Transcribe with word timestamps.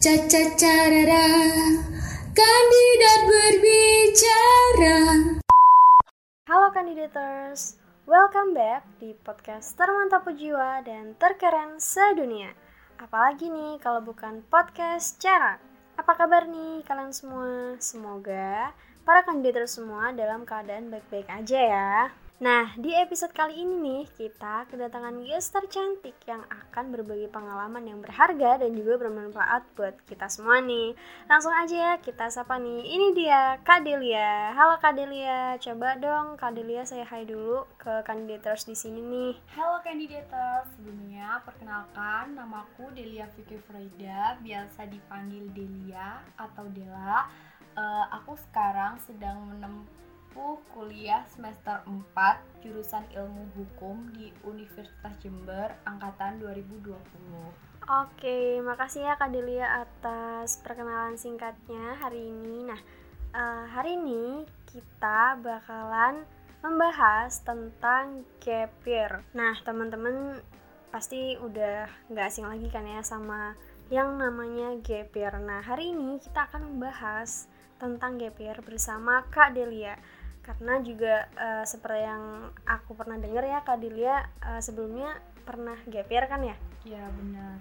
Caca 0.00 0.56
carara, 0.56 1.28
kandidat 2.32 3.20
berbicara. 3.28 4.96
Halo 6.48 6.72
kandidators, 6.72 7.76
welcome 8.08 8.56
back 8.56 8.80
di 8.96 9.12
podcast 9.20 9.76
termantap 9.76 10.24
jiwa 10.32 10.80
dan 10.88 11.12
terkeren 11.20 11.76
sedunia. 11.76 12.56
Apalagi 12.96 13.52
nih 13.52 13.76
kalau 13.84 14.00
bukan 14.00 14.40
podcast 14.48 15.20
cara. 15.20 15.60
Apa 16.00 16.16
kabar 16.16 16.48
nih 16.48 16.80
kalian 16.88 17.12
semua? 17.12 17.76
Semoga 17.76 18.72
para 19.04 19.20
kandidat 19.20 19.68
semua 19.68 20.16
dalam 20.16 20.48
keadaan 20.48 20.88
baik-baik 20.88 21.28
aja 21.28 21.60
ya. 21.60 21.96
Nah, 22.40 22.72
di 22.72 22.96
episode 22.96 23.36
kali 23.36 23.52
ini 23.52 23.76
nih, 23.76 24.02
kita 24.16 24.64
kedatangan 24.72 25.12
gestar 25.28 25.60
cantik 25.68 26.16
yang 26.24 26.40
akan 26.48 26.88
berbagi 26.88 27.28
pengalaman 27.28 27.84
yang 27.84 28.00
berharga 28.00 28.64
dan 28.64 28.72
juga 28.72 28.96
bermanfaat 28.96 29.68
buat 29.76 29.92
kita 30.08 30.24
semua 30.32 30.64
nih. 30.64 30.96
Langsung 31.28 31.52
aja 31.52 31.76
ya, 31.76 31.92
kita 32.00 32.32
sapa 32.32 32.56
nih. 32.56 32.80
Ini 32.96 33.08
dia, 33.12 33.60
Kak 33.60 33.84
Delia. 33.84 34.56
Halo 34.56 34.80
Kak 34.80 34.96
Delia, 34.96 35.60
coba 35.60 36.00
dong 36.00 36.40
Kak 36.40 36.56
Delia 36.56 36.80
saya 36.88 37.04
hai 37.12 37.28
dulu 37.28 37.68
ke 37.76 38.00
kandidators 38.08 38.64
di 38.64 38.72
sini 38.72 39.04
nih. 39.04 39.36
Halo 39.60 39.84
kandidator, 39.84 40.64
sebelumnya 40.72 41.44
perkenalkan 41.44 42.40
namaku 42.40 42.88
Delia 42.96 43.28
Vicky 43.36 43.60
Freda, 43.68 44.40
biasa 44.40 44.88
dipanggil 44.88 45.44
Delia 45.52 46.24
atau 46.40 46.64
Dela. 46.72 47.28
Uh, 47.76 48.08
aku 48.16 48.32
sekarang 48.48 48.96
sedang 49.04 49.44
menempuh 49.44 50.00
kuliah 50.90 51.22
semester 51.30 51.86
4 51.86 52.66
jurusan 52.66 53.06
ilmu 53.14 53.46
hukum 53.54 54.10
di 54.10 54.34
Universitas 54.42 55.14
Jember 55.22 55.70
angkatan 55.86 56.42
2020. 56.42 56.98
Oke, 57.86 58.58
makasih 58.58 59.06
ya 59.06 59.14
Kak 59.14 59.30
Delia 59.30 59.86
atas 59.86 60.58
perkenalan 60.58 61.14
singkatnya 61.14 61.94
hari 61.94 62.34
ini. 62.34 62.66
Nah, 62.66 62.82
uh, 63.30 63.70
hari 63.70 64.02
ini 64.02 64.42
kita 64.66 65.38
bakalan 65.38 66.26
membahas 66.58 67.38
tentang 67.46 68.26
gap 68.42 68.74
year. 68.82 69.22
Nah, 69.30 69.54
teman-teman 69.62 70.42
pasti 70.90 71.38
udah 71.38 71.86
nggak 72.10 72.26
asing 72.34 72.50
lagi 72.50 72.66
kan 72.66 72.82
ya 72.82 72.98
sama 73.06 73.54
yang 73.94 74.18
namanya 74.18 74.74
gap 74.82 75.14
year. 75.14 75.38
Nah, 75.38 75.62
hari 75.62 75.94
ini 75.94 76.18
kita 76.18 76.50
akan 76.50 76.74
membahas 76.74 77.46
tentang 77.78 78.18
gap 78.18 78.34
year 78.42 78.58
bersama 78.58 79.22
Kak 79.30 79.54
Delia 79.54 79.94
karena 80.40 80.80
juga 80.80 81.28
uh, 81.36 81.64
seperti 81.68 82.00
yang 82.04 82.48
aku 82.64 82.96
pernah 82.96 83.20
dengar 83.20 83.44
ya 83.44 83.60
Kak 83.60 83.78
Dilia 83.78 84.24
uh, 84.40 84.60
sebelumnya 84.60 85.20
pernah 85.44 85.76
year 85.88 86.24
kan 86.30 86.40
ya? 86.44 86.56
Iya 86.84 87.04
benar. 87.12 87.58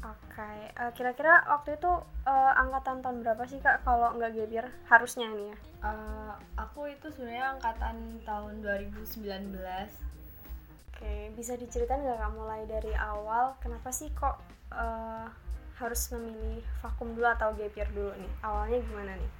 Oke, 0.00 0.40
okay. 0.40 0.72
uh, 0.80 0.88
eh, 0.88 0.92
kira-kira 0.96 1.44
waktu 1.44 1.76
itu 1.76 1.92
uh, 2.24 2.52
angkatan 2.56 3.04
tahun 3.04 3.20
berapa 3.20 3.44
sih 3.44 3.60
kak 3.60 3.84
kalau 3.84 4.16
nggak 4.16 4.32
year 4.32 4.72
harusnya 4.88 5.28
nih 5.28 5.52
ya? 5.52 5.56
Uh, 5.84 6.32
aku 6.56 6.88
itu 6.88 7.12
sebenarnya 7.12 7.60
angkatan 7.60 8.16
tahun 8.24 8.64
2019. 8.64 8.96
Oke, 9.60 9.92
okay. 10.96 11.28
bisa 11.36 11.52
diceritain 11.60 12.00
nggak 12.00 12.16
kak 12.16 12.32
mulai 12.32 12.64
dari 12.64 12.96
awal 12.96 13.60
kenapa 13.60 13.92
sih 13.92 14.08
kok 14.16 14.40
uh, 14.72 15.28
harus 15.76 16.02
memilih 16.16 16.64
vakum 16.80 17.12
dulu 17.12 17.28
atau 17.28 17.52
year 17.60 17.88
dulu 17.92 18.16
nih? 18.16 18.32
Awalnya 18.40 18.80
gimana 18.80 19.12
nih? 19.20 19.32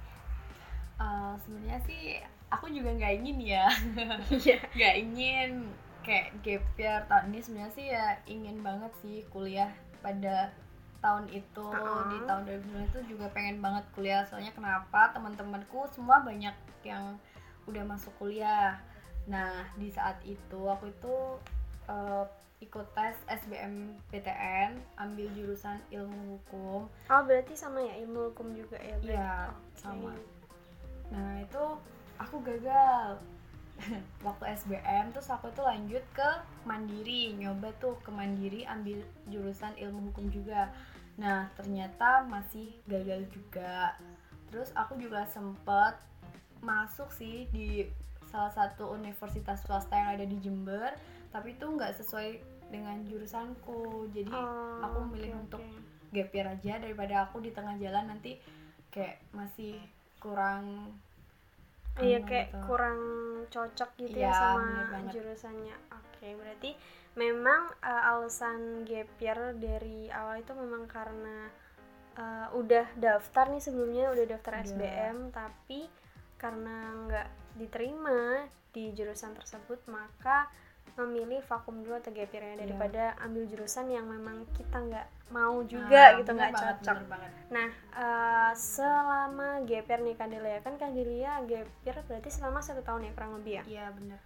Uh, 1.01 1.33
sebenarnya 1.41 1.81
sih 1.89 2.21
aku 2.51 2.67
juga 2.69 2.91
nggak 2.93 3.13
ingin 3.23 3.37
ya. 3.41 3.65
Iya. 4.29 4.59
nggak 4.77 4.95
ingin 4.99 5.49
kayak 6.03 6.27
gap 6.43 6.63
year 6.75 6.99
tahun 7.07 7.25
ini. 7.31 7.39
Sebenarnya 7.39 7.73
sih 7.73 7.85
ya 7.87 8.05
ingin 8.27 8.57
banget 8.61 8.91
sih 9.01 9.23
kuliah 9.31 9.71
pada 10.03 10.51
tahun 10.99 11.31
itu. 11.31 11.65
Uh 11.65 11.73
-huh. 11.73 12.11
di 12.11 12.17
tahun 12.27 12.43
2019 12.45 12.91
itu 12.91 12.99
juga 13.15 13.25
pengen 13.31 13.63
banget 13.63 13.87
kuliah. 13.95 14.21
Soalnya 14.27 14.51
kenapa? 14.51 15.09
Teman-temanku 15.15 15.87
semua 15.95 16.21
banyak 16.21 16.53
yang 16.83 17.15
udah 17.65 17.83
masuk 17.87 18.11
kuliah. 18.19 18.77
Nah 19.25 19.65
di 19.79 19.87
saat 19.87 20.19
itu 20.27 20.59
aku 20.67 20.91
itu 20.91 21.15
uh, 21.87 22.27
ikut 22.61 22.85
tes 22.93 23.17
SBM 23.25 23.97
PTN 24.13 24.77
ambil 24.99 25.27
jurusan 25.33 25.81
ilmu 25.89 26.37
hukum. 26.37 26.85
Oh 27.09 27.21
berarti 27.25 27.57
sama 27.57 27.81
ya? 27.81 27.97
Ilmu 28.05 28.33
hukum 28.33 28.53
juga 28.53 28.77
ya 28.77 28.97
iya 29.01 29.31
okay. 29.49 29.81
sama. 29.81 30.13
Nah 31.09 31.41
itu 31.41 31.63
aku 32.21 32.41
gagal. 32.45 33.17
Waktu 34.27 34.43
SBM 34.61 35.09
terus 35.09 35.33
aku 35.33 35.49
tuh 35.57 35.65
lanjut 35.65 36.05
ke 36.13 36.29
Mandiri 36.69 37.33
nyoba 37.33 37.73
tuh 37.81 37.97
ke 38.05 38.13
Mandiri 38.13 38.61
ambil 38.69 39.01
jurusan 39.25 39.73
ilmu 39.81 40.13
hukum 40.13 40.29
juga. 40.29 40.69
Nah 41.17 41.49
ternyata 41.57 42.21
masih 42.29 42.69
gagal 42.85 43.25
juga. 43.33 43.97
Terus 44.53 44.69
aku 44.77 45.01
juga 45.01 45.25
sempet 45.25 45.97
masuk 46.61 47.09
sih 47.09 47.49
di 47.49 47.89
salah 48.29 48.53
satu 48.53 48.93
universitas 48.93 49.65
swasta 49.65 49.97
yang 49.97 50.09
ada 50.15 50.25
di 50.29 50.37
Jember 50.39 50.93
tapi 51.33 51.57
itu 51.57 51.65
nggak 51.65 51.97
sesuai 51.97 52.37
dengan 52.69 53.01
jurusanku. 53.09 54.07
Jadi 54.13 54.31
oh, 54.31 54.79
aku 54.83 55.09
memilih 55.09 55.35
okay, 55.35 55.41
untuk 55.41 55.63
okay. 55.63 56.21
gap 56.21 56.29
year 56.31 56.47
aja 56.47 56.73
daripada 56.77 57.15
aku 57.25 57.41
di 57.41 57.49
tengah 57.49 57.75
jalan 57.81 58.13
nanti 58.13 58.37
kayak 58.91 59.23
masih 59.33 59.79
kurang 60.21 60.93
iya 61.99 62.19
kayak 62.23 62.55
gitu. 62.55 62.63
kurang 62.69 62.99
cocok 63.51 63.89
gitu 63.99 64.17
ya, 64.23 64.31
ya 64.31 64.33
sama 64.33 65.11
jurusannya 65.11 65.75
oke 65.91 66.07
okay, 66.15 66.31
berarti 66.39 66.71
memang 67.19 67.67
uh, 67.83 68.09
alasan 68.15 68.87
gap 68.87 69.11
year 69.19 69.51
dari 69.59 70.07
awal 70.07 70.39
itu 70.39 70.55
memang 70.55 70.87
karena 70.87 71.51
uh, 72.15 72.47
udah 72.55 72.87
daftar 72.95 73.51
nih 73.51 73.59
sebelumnya 73.59 74.15
udah 74.15 74.25
daftar 74.31 74.53
yeah. 74.55 74.65
SBM 74.71 75.17
tapi 75.35 75.91
karena 76.39 76.77
nggak 77.07 77.27
diterima 77.59 78.47
di 78.71 78.95
jurusan 78.95 79.35
tersebut 79.35 79.83
maka 79.91 80.47
memilih 81.05 81.41
vakum 81.49 81.81
dulu 81.81 81.97
atau 81.97 82.13
gap 82.13 82.29
year 82.29 82.43
ya 82.43 82.55
daripada 82.61 83.03
yeah. 83.13 83.23
ambil 83.25 83.43
jurusan 83.49 83.89
yang 83.89 84.05
memang 84.05 84.45
kita 84.53 84.77
nggak 84.77 85.07
mau 85.33 85.63
juga 85.65 86.13
nah, 86.13 86.17
gitu 86.19 86.31
nggak 86.35 86.51
cocok. 86.53 86.97
Banget, 87.07 87.31
Nah 87.49 87.69
uh, 87.95 88.51
selama 88.53 89.63
gap 89.65 89.87
year 89.87 90.01
nih 90.03 90.15
Kandelia 90.19 90.59
kan 90.61 90.75
Kandelia 90.75 91.41
gap 91.47 91.69
year 91.83 91.97
berarti 92.05 92.29
selama 92.29 92.59
satu 92.61 92.81
tahun 92.85 93.09
ya 93.09 93.11
kurang 93.17 93.41
lebih 93.41 93.53
ya? 93.59 93.63
Iya 93.65 93.85
benar. 93.95 94.19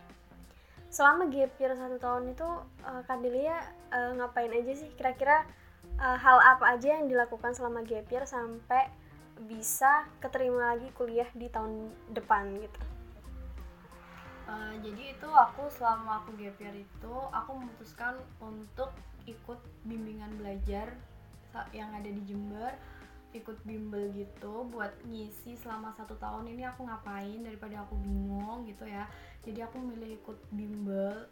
Selama 0.90 1.24
gap 1.28 1.52
year 1.60 1.72
satu 1.76 1.98
tahun 2.00 2.24
itu 2.32 2.50
uh, 2.84 3.02
Kandelia 3.06 3.58
uh, 3.92 4.12
ngapain 4.20 4.52
aja 4.52 4.74
sih? 4.76 4.90
Kira-kira 4.96 5.44
uh, 6.00 6.18
hal 6.18 6.38
apa 6.42 6.76
aja 6.76 7.00
yang 7.00 7.12
dilakukan 7.12 7.54
selama 7.54 7.84
gap 7.84 8.08
year 8.10 8.26
sampai 8.26 8.88
bisa 9.46 10.08
keterima 10.24 10.76
lagi 10.76 10.88
kuliah 10.96 11.28
di 11.36 11.52
tahun 11.52 11.92
depan 12.16 12.56
gitu? 12.64 12.95
Uh, 14.46 14.78
jadi 14.86 15.18
itu 15.18 15.30
aku 15.30 15.66
selama 15.74 16.22
aku 16.22 16.38
gap 16.38 16.54
year 16.62 16.78
itu 16.78 17.16
aku 17.34 17.58
memutuskan 17.58 18.14
untuk 18.38 18.94
ikut 19.26 19.58
bimbingan 19.90 20.38
belajar 20.38 20.94
yang 21.74 21.90
ada 21.96 22.10
di 22.10 22.22
Jember. 22.30 22.78
Ikut 23.36 23.60
bimbel 23.68 24.16
gitu 24.16 24.64
buat 24.72 24.96
ngisi 25.04 25.60
selama 25.60 25.92
satu 25.98 26.16
tahun 26.16 26.48
ini 26.56 26.64
aku 26.64 26.88
ngapain 26.88 27.44
daripada 27.44 27.84
aku 27.84 28.00
bingung 28.00 28.64
gitu 28.70 28.88
ya. 28.88 29.10
Jadi 29.44 29.60
aku 29.66 29.82
milih 29.82 30.22
ikut 30.24 30.40
bimbel. 30.54 31.28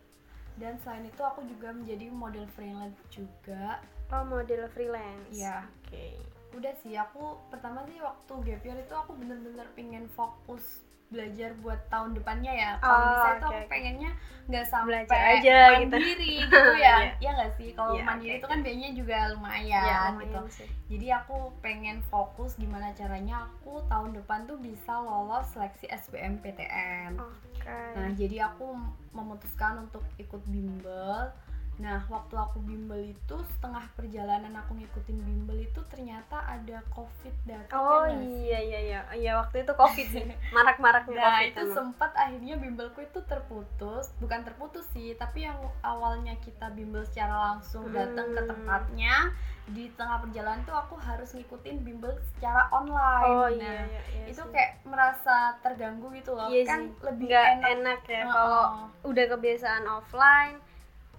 Dan 0.57 0.77
selain 0.81 1.07
itu 1.07 1.21
aku 1.23 1.41
juga 1.49 1.73
menjadi 1.73 2.11
model 2.13 2.45
freelance 2.53 2.99
juga. 3.09 3.81
Oh 4.13 4.25
model 4.25 4.69
freelance? 4.73 5.31
Ya 5.33 5.65
oke. 5.65 5.89
Okay. 5.89 6.13
udah 6.53 6.69
sih 6.85 6.93
aku 6.93 7.33
pertama 7.49 7.81
sih 7.89 7.97
waktu 7.97 8.33
gap 8.45 8.61
year 8.61 8.77
itu 8.77 8.93
aku 8.93 9.17
bener-bener 9.17 9.65
pengen 9.73 10.05
fokus 10.13 10.85
belajar 11.13 11.53
buat 11.61 11.79
tahun 11.93 12.17
depannya 12.17 12.51
ya 12.51 12.71
kalau 12.81 12.97
oh, 12.97 13.05
itu 13.05 13.21
okay. 13.21 13.37
aku 13.37 13.53
pengennya 13.69 14.11
nggak 14.43 14.65
sampai 14.67 15.07
belajar 15.07 15.21
aja 15.39 15.57
gitu. 15.79 15.95
mandiri 15.95 16.33
gitu, 16.43 16.51
gitu 16.51 16.71
ya 16.81 16.83
yeah. 16.83 16.99
ya 17.23 17.29
nggak 17.37 17.51
sih 17.55 17.69
kalau 17.71 17.93
yeah, 17.95 18.05
mandiri 18.09 18.31
okay. 18.35 18.39
itu 18.41 18.47
kan 18.49 18.59
biayanya 18.59 18.91
juga 18.91 19.17
lumayan, 19.31 19.85
yeah, 19.87 20.01
lumayan 20.11 20.21
gitu 20.25 20.39
sih. 20.51 20.69
jadi 20.91 21.07
aku 21.23 21.37
pengen 21.63 21.97
fokus 22.11 22.51
gimana 22.59 22.91
caranya 22.97 23.47
aku 23.47 23.79
tahun 23.87 24.17
depan 24.17 24.49
tuh 24.49 24.57
bisa 24.59 24.93
lolos 24.99 25.47
seleksi 25.53 25.87
SBMPTN 25.87 27.21
okay. 27.21 27.93
nah 27.95 28.09
jadi 28.17 28.51
aku 28.51 28.75
memutuskan 29.15 29.87
untuk 29.87 30.03
ikut 30.19 30.41
bimbel 30.49 31.31
Nah, 31.81 32.05
waktu 32.05 32.37
aku 32.37 32.61
bimbel 32.61 33.01
itu 33.01 33.35
setengah 33.57 33.81
perjalanan 33.97 34.53
aku 34.61 34.77
ngikutin 34.77 35.17
bimbel 35.25 35.57
itu 35.57 35.81
ternyata 35.89 36.45
ada 36.45 36.85
covid 36.93 37.33
datang. 37.49 37.73
Oh 37.73 38.05
iya 38.05 38.59
iya 38.61 38.79
iya, 38.79 38.99
iya 39.17 39.31
waktu 39.41 39.65
itu 39.65 39.73
covid 39.73 40.07
sih, 40.13 40.21
marak-marak 40.55 41.09
nah, 41.09 41.41
covid. 41.41 41.49
itu 41.49 41.63
sempat 41.73 42.13
akhirnya 42.13 42.61
bimbelku 42.61 43.01
itu 43.01 43.19
terputus, 43.25 44.13
bukan 44.21 44.45
terputus 44.45 44.85
sih, 44.93 45.17
tapi 45.17 45.49
yang 45.49 45.57
awalnya 45.81 46.37
kita 46.45 46.69
bimbel 46.77 47.01
secara 47.09 47.57
langsung 47.57 47.89
datang 47.89 48.37
ke 48.37 48.41
hmm. 48.45 48.49
tempatnya, 48.53 49.15
di 49.63 49.89
tengah 49.97 50.21
perjalanan 50.21 50.61
tuh 50.69 50.77
aku 50.77 50.93
harus 51.01 51.33
ngikutin 51.33 51.81
bimbel 51.81 52.13
secara 52.35 52.69
online. 52.69 53.33
Oh 53.33 53.49
iya, 53.49 53.63
nah, 53.65 53.81
iya, 53.89 54.01
iya 54.13 54.25
itu 54.29 54.43
sih. 54.45 54.51
kayak 54.53 54.83
merasa 54.85 55.57
terganggu 55.65 56.13
gitu 56.13 56.37
loh. 56.37 56.53
Iya 56.53 56.63
kan 56.69 56.79
sih. 56.85 57.01
lebih 57.01 57.25
Nggak 57.31 57.47
enak, 57.49 57.65
enak 57.65 57.99
ya 58.05 58.23
kalau 58.29 58.65
udah 59.07 59.25
kebiasaan 59.25 59.83
offline 59.89 60.61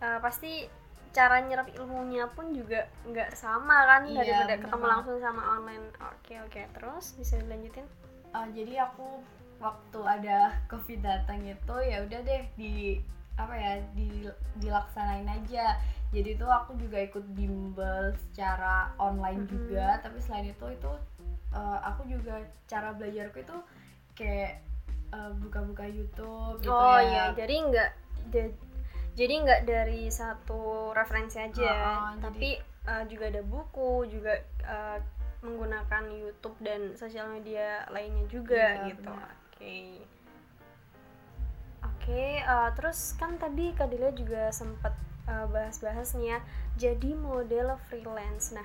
uh, 0.02 0.18
pasti 0.22 0.66
cara 1.14 1.38
nyerap 1.46 1.70
ilmunya 1.78 2.26
pun 2.34 2.50
juga 2.50 2.90
nggak 3.06 3.38
sama 3.38 3.86
kan? 3.86 4.02
Iya, 4.10 4.22
daripada 4.26 4.54
ketemu 4.66 4.84
langsung 4.90 5.16
sama 5.22 5.42
online. 5.58 5.86
Oke 6.10 6.42
oke. 6.42 6.62
Terus 6.74 7.14
bisa 7.14 7.38
dilanjutin? 7.38 7.86
Uh, 8.34 8.50
jadi 8.50 8.90
aku 8.90 9.22
waktu 9.62 10.00
ada 10.02 10.58
covid 10.66 11.00
datang 11.06 11.46
itu 11.46 11.76
ya 11.86 12.02
udah 12.02 12.20
deh 12.26 12.42
di 12.58 12.98
apa 13.38 13.54
ya 13.54 13.72
di 13.94 14.26
dilaksanain 14.58 15.30
aja. 15.30 15.78
Jadi 16.10 16.38
itu 16.38 16.46
aku 16.46 16.78
juga 16.78 16.98
ikut 17.02 17.26
bimbel 17.34 18.14
secara 18.30 18.90
online 18.98 19.46
mm 19.46 19.46
-hmm. 19.46 19.54
juga. 19.54 19.86
Tapi 20.02 20.18
selain 20.18 20.50
itu 20.50 20.66
itu 20.66 20.92
uh, 21.54 21.78
aku 21.86 22.10
juga 22.10 22.42
cara 22.66 22.90
belajarku 22.94 23.38
itu 23.38 23.56
kayak 24.18 24.62
buka 25.14 25.62
buka-buka 25.62 25.86
YouTube 25.86 26.58
gitu 26.58 26.74
oh 26.74 26.98
ya. 26.98 27.06
iya. 27.06 27.24
Jadi 27.38 27.54
nggak 27.70 27.90
jadi 29.14 29.34
nggak 29.46 29.62
dari 29.66 30.10
satu 30.10 30.90
referensi 30.90 31.38
aja 31.38 31.70
uh, 31.70 32.10
tapi 32.18 32.58
jadi... 32.58 32.90
uh, 32.90 33.04
juga 33.06 33.24
ada 33.30 33.42
buku 33.46 33.90
juga 34.10 34.34
uh, 34.66 34.98
menggunakan 35.44 36.04
YouTube 36.08 36.56
dan 36.64 36.96
sosial 36.96 37.28
media 37.28 37.84
lainnya 37.92 38.24
juga 38.32 38.80
iya, 38.80 38.88
gitu. 38.90 39.12
oke. 39.12 39.28
Okay. 39.54 39.86
oke 41.84 42.00
okay, 42.00 42.30
uh, 42.48 42.72
terus 42.72 43.12
kan 43.20 43.36
tadi 43.36 43.76
Kadila 43.76 44.10
juga 44.16 44.48
sempat 44.50 44.96
uh, 45.28 45.46
bahas-bahas 45.52 46.16
nih 46.16 46.34
ya 46.34 46.38
jadi 46.80 47.10
model 47.12 47.76
freelance. 47.86 48.56
Nah 48.56 48.64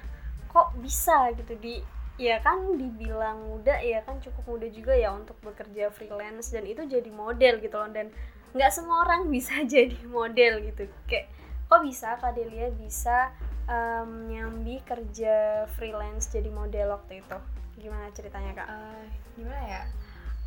kok 0.49 0.73
bisa 0.79 1.29
gitu 1.35 1.53
di 1.59 1.83
ya 2.19 2.39
kan 2.43 2.75
dibilang 2.75 3.47
muda 3.47 3.79
ya 3.79 4.03
kan 4.03 4.19
cukup 4.19 4.43
muda 4.47 4.67
juga 4.71 4.91
ya 4.91 5.15
untuk 5.15 5.39
bekerja 5.39 5.87
freelance 5.91 6.51
dan 6.51 6.67
itu 6.67 6.87
jadi 6.87 7.11
model 7.11 7.59
gitu 7.59 7.75
loh. 7.75 7.91
Dan 7.91 8.07
nggak 8.53 8.71
semua 8.73 9.05
orang 9.05 9.29
bisa 9.29 9.61
jadi 9.73 9.99
model 10.09 10.65
gitu 10.65 10.89
kayak 11.05 11.29
kok 11.69 11.81
bisa 11.85 12.17
Kak 12.17 12.33
Delia 12.33 12.73
bisa 12.73 13.29
um, 13.69 14.25
nyambi 14.25 14.81
kerja 14.81 15.67
freelance 15.77 16.33
jadi 16.33 16.49
model 16.49 16.97
waktu 16.97 17.21
itu 17.21 17.37
gimana 17.79 18.11
ceritanya 18.11 18.51
kak? 18.53 18.67
Uh, 18.67 19.03
gimana 19.39 19.63
ya? 19.63 19.81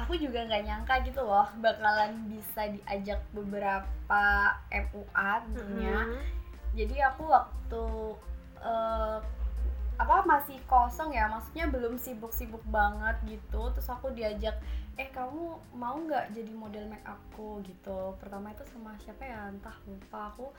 Aku 0.05 0.13
juga 0.21 0.45
nggak 0.45 0.65
nyangka 0.69 0.95
gitu 1.09 1.25
loh 1.25 1.49
bakalan 1.65 2.29
bisa 2.29 2.69
diajak 2.69 3.25
beberapa 3.33 4.23
MUA 4.69 5.31
tentunya. 5.49 5.97
Mm 5.97 6.09
-hmm. 6.13 6.23
Jadi 6.73 6.97
aku 7.01 7.23
waktu 7.29 7.85
uh, 8.61 9.19
apa 10.00 10.25
masih 10.25 10.56
kosong 10.65 11.12
ya 11.12 11.29
maksudnya 11.29 11.69
belum 11.69 12.00
sibuk-sibuk 12.00 12.62
banget 12.69 13.17
gitu. 13.29 13.73
Terus 13.77 13.89
aku 13.89 14.12
diajak 14.12 14.56
eh 15.00 15.09
kamu 15.09 15.56
mau 15.73 15.97
nggak 15.97 16.37
jadi 16.37 16.53
model 16.53 16.89
make 16.89 17.05
upku? 17.05 17.65
gitu. 17.65 18.17
Pertama 18.21 18.53
itu 18.53 18.65
sama 18.73 18.97
siapa 19.00 19.25
ya? 19.25 19.49
Entah 19.53 19.77
lupa 19.89 20.33
aku. 20.33 20.53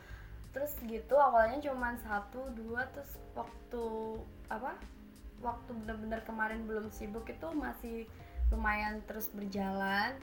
Terus 0.53 0.73
gitu 0.85 1.17
awalnya 1.17 1.57
cuma 1.65 1.97
satu 2.05 2.53
dua 2.53 2.85
terus 2.93 3.17
waktu 3.33 3.85
apa 4.49 4.77
waktu 5.41 5.71
bener-bener 5.83 6.21
kemarin 6.23 6.63
belum 6.63 6.87
sibuk 6.93 7.27
itu 7.27 7.47
masih 7.57 8.05
lumayan 8.53 9.01
terus 9.09 9.33
berjalan. 9.33 10.13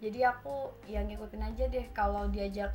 Jadi 0.00 0.24
aku 0.24 0.72
yang 0.88 1.08
ngikutin 1.08 1.44
aja 1.44 1.64
deh 1.68 1.86
kalau 1.92 2.28
diajak 2.32 2.72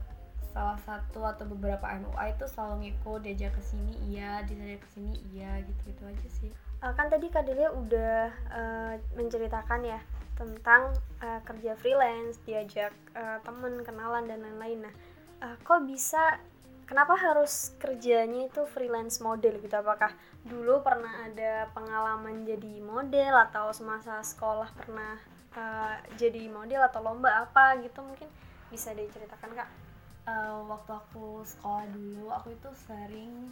salah 0.55 0.79
satu 0.87 1.19
atau 1.27 1.43
beberapa 1.51 1.83
MUA 1.99 2.39
itu 2.39 2.47
selalu 2.47 2.87
ngikut 2.87 3.27
diajak 3.27 3.51
ke 3.59 3.61
sini 3.61 3.91
iya 4.07 4.39
diajak 4.47 4.87
ke 4.87 4.89
sini 4.95 5.11
iya 5.35 5.59
gitu 5.59 5.91
gitu 5.91 6.03
aja 6.07 6.29
sih. 6.31 6.51
Uh, 6.79 6.95
kan 6.95 7.11
tadi 7.11 7.27
Kak 7.27 7.43
udah 7.75 8.31
uh, 8.55 8.93
menceritakan 9.19 9.83
ya 9.83 9.99
tentang 10.39 10.95
uh, 11.19 11.43
kerja 11.43 11.75
freelance 11.75 12.39
diajak 12.47 12.95
uh, 13.19 13.43
temen 13.43 13.83
kenalan 13.83 14.31
dan 14.31 14.39
lain-lain. 14.47 14.87
Nah 14.87 14.95
uh, 15.43 15.59
kok 15.59 15.83
bisa 15.83 16.39
kenapa 16.87 17.19
harus 17.19 17.75
kerjanya 17.75 18.47
itu 18.47 18.63
freelance 18.63 19.19
model 19.19 19.59
gitu? 19.59 19.75
Apakah 19.75 20.15
dulu 20.47 20.79
pernah 20.79 21.27
ada 21.27 21.67
pengalaman 21.75 22.47
jadi 22.47 22.79
model 22.79 23.43
atau 23.51 23.75
semasa 23.75 24.23
sekolah 24.23 24.71
pernah 24.71 25.19
uh, 25.51 25.99
jadi 26.15 26.47
model 26.47 26.79
atau 26.87 27.03
lomba 27.03 27.43
apa 27.43 27.75
gitu 27.83 27.99
mungkin? 27.99 28.31
Bisa 28.71 28.95
diceritakan 28.95 29.51
kak 29.51 29.84
uh, 30.25 30.65
waktu 30.69 30.91
aku 30.93 31.41
sekolah 31.45 31.85
dulu 31.93 32.29
aku 32.33 32.53
itu 32.53 32.69
sering 32.85 33.49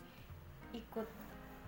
ikut 0.73 1.07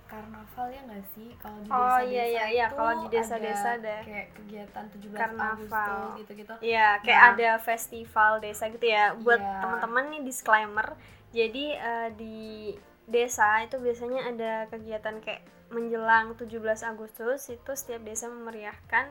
karnaval 0.06 0.70
ya 0.70 0.82
nggak 0.86 1.06
sih 1.18 1.34
kalau 1.42 1.58
di 1.66 1.66
desa-desa 1.66 1.98
oh, 1.98 2.00
iya, 2.06 2.26
iya, 2.30 2.46
iya. 2.54 2.66
kalau 2.70 2.94
di 3.02 3.08
desa-desa 3.10 3.68
ada 3.82 3.96
kayak 4.06 4.28
kegiatan 4.38 4.86
17 4.94 5.18
karnaval 5.18 5.98
gitu-gitu. 6.22 6.54
Iya, 6.62 6.88
kayak 7.02 7.22
nah, 7.26 7.32
ada 7.34 7.50
festival 7.58 8.32
desa 8.38 8.70
gitu 8.70 8.86
ya. 8.86 9.18
Buat 9.18 9.42
yeah. 9.42 9.62
teman-teman 9.66 10.04
nih 10.14 10.22
disclaimer. 10.22 10.88
Jadi 11.34 11.66
uh, 11.74 12.10
di 12.14 12.78
desa 13.10 13.66
itu 13.66 13.82
biasanya 13.82 14.30
ada 14.30 14.54
kegiatan 14.70 15.18
kayak 15.26 15.42
menjelang 15.74 16.38
17 16.38 16.54
Agustus 16.86 17.50
itu 17.50 17.72
setiap 17.74 18.02
desa 18.06 18.30
memeriahkan 18.30 19.10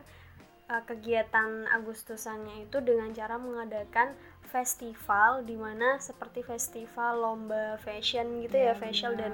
uh, 0.68 0.82
kegiatan 0.84 1.68
Agustusannya 1.68 2.68
itu 2.68 2.80
dengan 2.80 3.12
cara 3.12 3.36
mengadakan 3.36 4.16
festival 4.48 5.42
di 5.42 5.58
mana 5.58 5.98
seperti 5.98 6.46
festival 6.46 7.18
lomba 7.18 7.74
fashion 7.82 8.38
gitu 8.44 8.54
ya, 8.54 8.72
ya 8.72 8.74
fashion 8.78 9.12
dan 9.18 9.32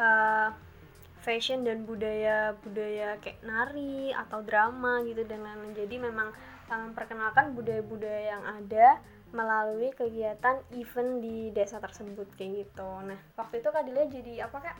uh, 0.00 0.48
fashion 1.20 1.64
dan 1.64 1.84
budaya 1.84 2.56
budaya 2.64 3.16
kayak 3.20 3.40
nari 3.44 4.12
atau 4.12 4.40
drama 4.40 5.04
gitu 5.04 5.24
dan 5.24 5.44
lain-lain. 5.44 5.76
Jadi 5.76 5.96
memang 6.00 6.32
memperkenalkan 6.64 7.52
budaya-budaya 7.52 8.36
yang 8.36 8.44
ada 8.44 8.98
melalui 9.34 9.90
kegiatan 9.90 10.62
event 10.78 11.20
di 11.20 11.50
desa 11.50 11.82
tersebut 11.82 12.30
kayak 12.38 12.64
gitu. 12.64 12.88
Nah 13.04 13.18
waktu 13.34 13.60
itu 13.60 13.68
kak 13.68 13.84
Dilia 13.84 14.06
jadi 14.06 14.32
apa 14.46 14.58
kak? 14.62 14.76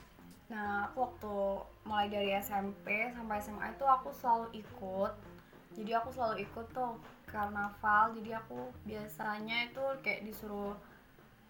Nah 0.49 0.88
aku 0.88 0.96
waktu 1.11 1.37
mulai 1.85 2.08
dari 2.08 2.31
SMP 2.38 3.11
sampai 3.12 3.37
SMA 3.43 3.67
itu 3.75 3.85
aku 3.85 4.14
selalu 4.14 4.49
ikut 4.64 5.12
jadi 5.74 6.00
aku 6.00 6.14
selalu 6.14 6.46
ikut 6.46 6.66
tuh 6.70 6.96
karnaval 7.26 8.14
jadi 8.14 8.38
aku 8.38 8.70
biasanya 8.86 9.68
itu 9.68 9.84
kayak 10.00 10.22
disuruh 10.22 10.78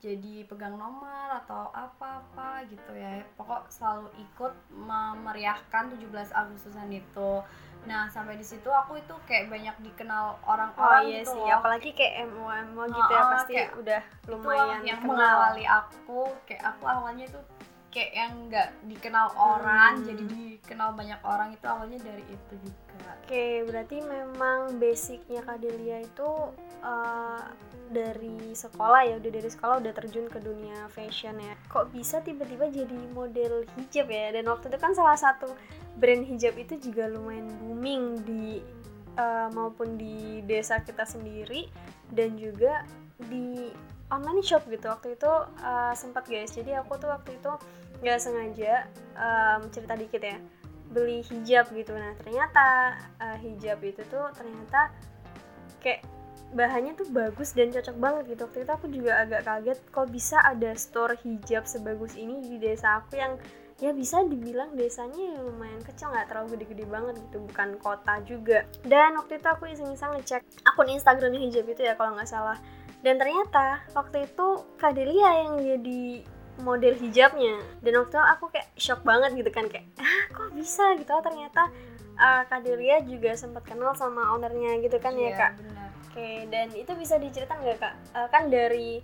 jadi 0.04 0.44
pegang 0.44 0.76
nomor 0.76 1.32
atau 1.44 1.72
apa-apa 1.72 2.68
gitu 2.68 2.92
ya 2.92 3.24
pokok 3.40 3.72
selalu 3.72 4.12
ikut 4.20 4.52
memeriahkan 4.76 5.96
17 5.96 6.12
Agustusan 6.28 6.92
itu 6.92 7.40
nah 7.84 8.08
sampai 8.08 8.36
di 8.36 8.44
situ 8.44 8.68
aku 8.68 9.00
itu 9.00 9.12
kayak 9.28 9.52
banyak 9.52 9.76
dikenal 9.80 10.40
orang-orang 10.44 11.04
oh, 11.04 11.08
iya 11.08 11.20
gitu 11.20 11.36
sih. 11.36 11.40
loh 11.40 11.56
apalagi 11.56 11.90
kayak 11.92 12.28
MO 12.32 12.48
MO 12.72 12.82
gitu 12.88 13.12
ya 13.12 13.22
pasti 13.28 13.52
kayak 13.56 13.72
udah 13.76 14.02
lumayan 14.28 14.80
yang 14.84 15.00
kenal. 15.00 15.08
mengawali 15.12 15.64
aku 15.68 16.20
kayak 16.48 16.64
aku 16.64 16.84
awalnya 16.84 17.24
itu 17.28 17.40
kayak 17.94 18.12
yang 18.12 18.32
nggak 18.50 18.68
dikenal 18.90 19.30
orang 19.38 20.02
hmm. 20.02 20.06
jadi 20.10 20.22
dikenal 20.26 20.90
banyak 20.98 21.20
orang 21.22 21.54
itu 21.54 21.66
awalnya 21.70 21.98
dari 22.02 22.24
itu 22.26 22.54
juga 22.58 22.84
Oke, 23.24 23.64
berarti 23.64 24.04
memang 24.04 24.76
basicnya 24.76 25.40
Kak 25.40 25.64
Delia 25.64 26.04
itu 26.04 26.28
uh, 26.84 27.40
dari 27.88 28.52
sekolah 28.52 29.08
ya, 29.08 29.16
udah 29.16 29.32
dari 29.32 29.48
sekolah 29.48 29.80
udah 29.80 29.92
terjun 29.96 30.28
ke 30.28 30.44
dunia 30.44 30.92
fashion 30.92 31.40
ya. 31.40 31.56
Kok 31.72 31.88
bisa 31.88 32.20
tiba-tiba 32.20 32.68
jadi 32.68 33.00
model 33.16 33.64
hijab 33.80 34.12
ya? 34.12 34.28
Dan 34.36 34.44
waktu 34.52 34.68
itu 34.68 34.76
kan 34.76 34.92
salah 34.92 35.16
satu 35.16 35.56
brand 35.96 36.20
hijab 36.20 36.52
itu 36.60 36.76
juga 36.76 37.08
lumayan 37.08 37.48
booming 37.64 38.20
di 38.28 38.60
uh, 39.16 39.48
maupun 39.56 39.96
di 39.96 40.44
desa 40.44 40.84
kita 40.84 41.08
sendiri 41.08 41.72
dan 42.12 42.36
juga 42.36 42.84
di 43.30 43.72
online 44.12 44.44
shop 44.44 44.66
gitu. 44.68 44.90
Waktu 44.90 45.16
itu 45.16 45.32
uh, 45.64 45.92
sempat 45.96 46.28
guys. 46.28 46.52
Jadi 46.52 46.76
aku 46.76 46.98
tuh 47.00 47.08
waktu 47.08 47.36
itu 47.36 47.52
nggak 48.04 48.18
sengaja 48.20 48.88
um, 49.16 49.68
cerita 49.72 49.94
dikit 49.96 50.22
ya. 50.22 50.36
Beli 50.92 51.24
hijab 51.24 51.72
gitu. 51.72 51.94
Nah 51.96 52.12
ternyata 52.20 52.98
uh, 53.22 53.36
hijab 53.40 53.80
itu 53.80 54.02
tuh 54.10 54.28
ternyata 54.36 54.92
kayak 55.80 56.04
bahannya 56.54 56.94
tuh 56.94 57.08
bagus 57.10 57.56
dan 57.56 57.72
cocok 57.72 57.96
banget 57.96 58.22
gitu. 58.36 58.40
Waktu 58.46 58.58
itu 58.62 58.72
aku 58.72 58.86
juga 58.92 59.12
agak 59.24 59.42
kaget 59.48 59.78
kok 59.90 60.08
bisa 60.12 60.36
ada 60.44 60.70
store 60.76 61.16
hijab 61.24 61.64
sebagus 61.64 62.14
ini 62.14 62.44
di 62.44 62.60
desa 62.60 63.00
aku 63.02 63.18
yang 63.18 63.34
ya 63.82 63.90
bisa 63.90 64.22
dibilang 64.22 64.78
desanya 64.78 65.42
lumayan 65.42 65.82
kecil 65.82 66.06
nggak 66.14 66.30
terlalu 66.30 66.60
gede-gede 66.60 66.86
banget 66.86 67.14
gitu. 67.26 67.42
Bukan 67.42 67.68
kota 67.82 68.22
juga. 68.22 68.62
Dan 68.86 69.18
waktu 69.18 69.42
itu 69.42 69.48
aku 69.50 69.66
iseng-iseng 69.66 70.14
ngecek 70.14 70.46
akun 70.62 70.92
instagramnya 70.92 71.42
hijab 71.42 71.66
itu 71.66 71.82
ya 71.82 71.98
kalau 71.98 72.14
nggak 72.14 72.30
salah 72.30 72.60
dan 73.04 73.20
ternyata 73.20 73.84
waktu 73.92 74.24
itu 74.24 74.64
Kadelia 74.80 75.44
yang 75.44 75.60
jadi 75.60 76.24
model 76.62 76.94
hijabnya. 76.96 77.60
Dan 77.82 78.00
waktu 78.00 78.14
itu 78.14 78.22
aku 78.22 78.44
kayak 78.48 78.68
shock 78.78 79.00
banget 79.02 79.34
gitu 79.36 79.50
kan 79.50 79.66
kayak 79.66 79.84
ah 79.98 80.22
kok 80.30 80.50
bisa 80.54 80.94
gitu? 80.96 81.10
Oh, 81.12 81.20
ternyata 81.24 81.68
uh, 82.18 82.42
Kak 82.46 82.62
Delia 82.62 83.02
juga 83.02 83.34
sempat 83.34 83.66
kenal 83.66 83.92
sama 83.98 84.32
ownernya 84.34 84.78
gitu 84.82 84.96
kan 85.02 85.14
ya, 85.18 85.20
iya, 85.20 85.30
ya 85.30 85.40
kak 85.40 85.52
oke 85.54 86.22
okay, 86.22 86.36
dan 86.46 86.70
itu 86.78 86.92
bisa 86.94 87.18
diceritakan 87.18 87.58
nggak 87.60 87.78
kak? 87.82 87.94
Uh, 88.14 88.28
kan 88.30 88.46
dari 88.46 89.02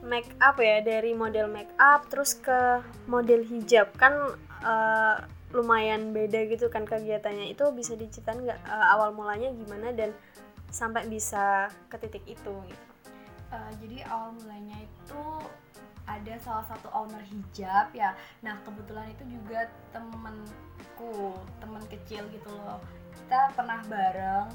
make 0.00 0.30
up 0.40 0.56
ya 0.56 0.80
dari 0.80 1.12
model 1.12 1.50
make 1.50 1.70
up 1.76 2.06
terus 2.06 2.38
ke 2.38 2.80
model 3.10 3.42
hijab. 3.42 3.90
Kan 3.98 4.14
uh, 4.62 5.16
lumayan 5.50 6.14
beda 6.14 6.46
gitu 6.46 6.70
kan 6.70 6.86
kegiatannya. 6.86 7.50
Itu 7.50 7.74
bisa 7.74 7.98
diceritakan 7.98 8.46
nggak 8.46 8.60
uh, 8.62 8.86
awal 8.94 9.10
mulanya 9.10 9.50
gimana 9.50 9.90
dan 9.90 10.14
sampai 10.70 11.02
bisa 11.10 11.66
ke 11.90 11.98
titik 11.98 12.22
itu 12.30 12.54
gitu 12.70 12.89
uh, 13.52 13.72
jadi 13.82 14.06
awal 14.08 14.34
mulanya 14.38 14.78
itu 14.82 15.24
ada 16.08 16.34
salah 16.42 16.66
satu 16.66 16.90
owner 16.90 17.22
hijab 17.22 17.94
ya. 17.94 18.16
Nah 18.42 18.58
kebetulan 18.66 19.10
itu 19.14 19.24
juga 19.30 19.70
temenku 19.94 21.38
temen 21.62 21.82
kecil 21.86 22.26
gitu 22.34 22.50
loh. 22.50 22.82
Kita 23.14 23.54
pernah 23.54 23.78
bareng. 23.86 24.48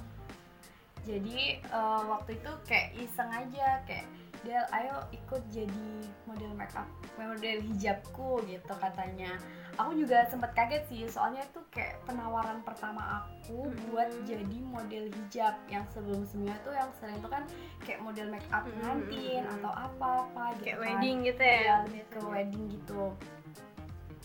Jadi 1.06 1.62
uh, 1.70 2.02
waktu 2.10 2.42
itu 2.42 2.52
kayak 2.66 2.98
iseng 2.98 3.30
aja 3.30 3.86
kayak 3.86 4.10
Del 4.46 4.62
ayo 4.70 5.02
ikut 5.10 5.42
jadi 5.50 5.90
model 6.30 6.54
makeup 6.54 6.86
model 7.18 7.66
hijabku 7.66 8.46
gitu 8.46 8.74
katanya 8.78 9.42
aku 9.76 9.92
juga 10.00 10.24
sempat 10.32 10.52
kaget 10.56 10.84
sih 10.88 11.02
soalnya 11.12 11.44
itu 11.44 11.60
kayak 11.72 12.00
penawaran 12.08 12.64
pertama 12.64 13.24
aku 13.24 13.68
hmm. 13.68 13.76
buat 13.92 14.10
jadi 14.24 14.58
model 14.64 15.12
hijab 15.12 15.56
yang 15.68 15.84
sebelum 15.92 16.24
sebelumnya 16.24 16.56
tuh 16.64 16.74
yang 16.74 16.90
sering 17.00 17.20
tuh 17.20 17.32
kan 17.32 17.44
kayak 17.84 18.00
model 18.00 18.28
make 18.32 18.48
up 18.56 18.64
pengantin 18.64 19.44
hmm. 19.44 19.56
atau 19.60 19.72
apa 19.72 20.08
apa 20.28 20.44
gitu 20.60 20.64
kayak 20.64 20.78
kan. 20.80 20.86
wedding 20.88 21.18
gitu 21.28 21.44
ya, 21.44 21.76
ya 21.92 22.04
ke 22.08 22.20
wedding 22.24 22.64
gitu 22.72 23.04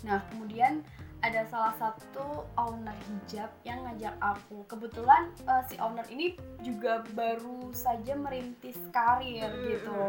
nah 0.07 0.19
kemudian 0.33 0.73
ada 1.21 1.45
salah 1.53 1.75
satu 1.77 2.49
owner 2.57 2.97
hijab 3.09 3.53
yang 3.65 3.85
ngajak 3.85 4.17
aku. 4.25 4.65
Kebetulan 4.65 5.29
uh, 5.45 5.61
si 5.69 5.77
owner 5.77 6.05
ini 6.09 6.37
juga 6.65 7.05
baru 7.13 7.69
saja 7.77 8.17
merintis 8.17 8.77
karir 8.89 9.53
hmm. 9.53 9.65
gitu. 9.69 10.01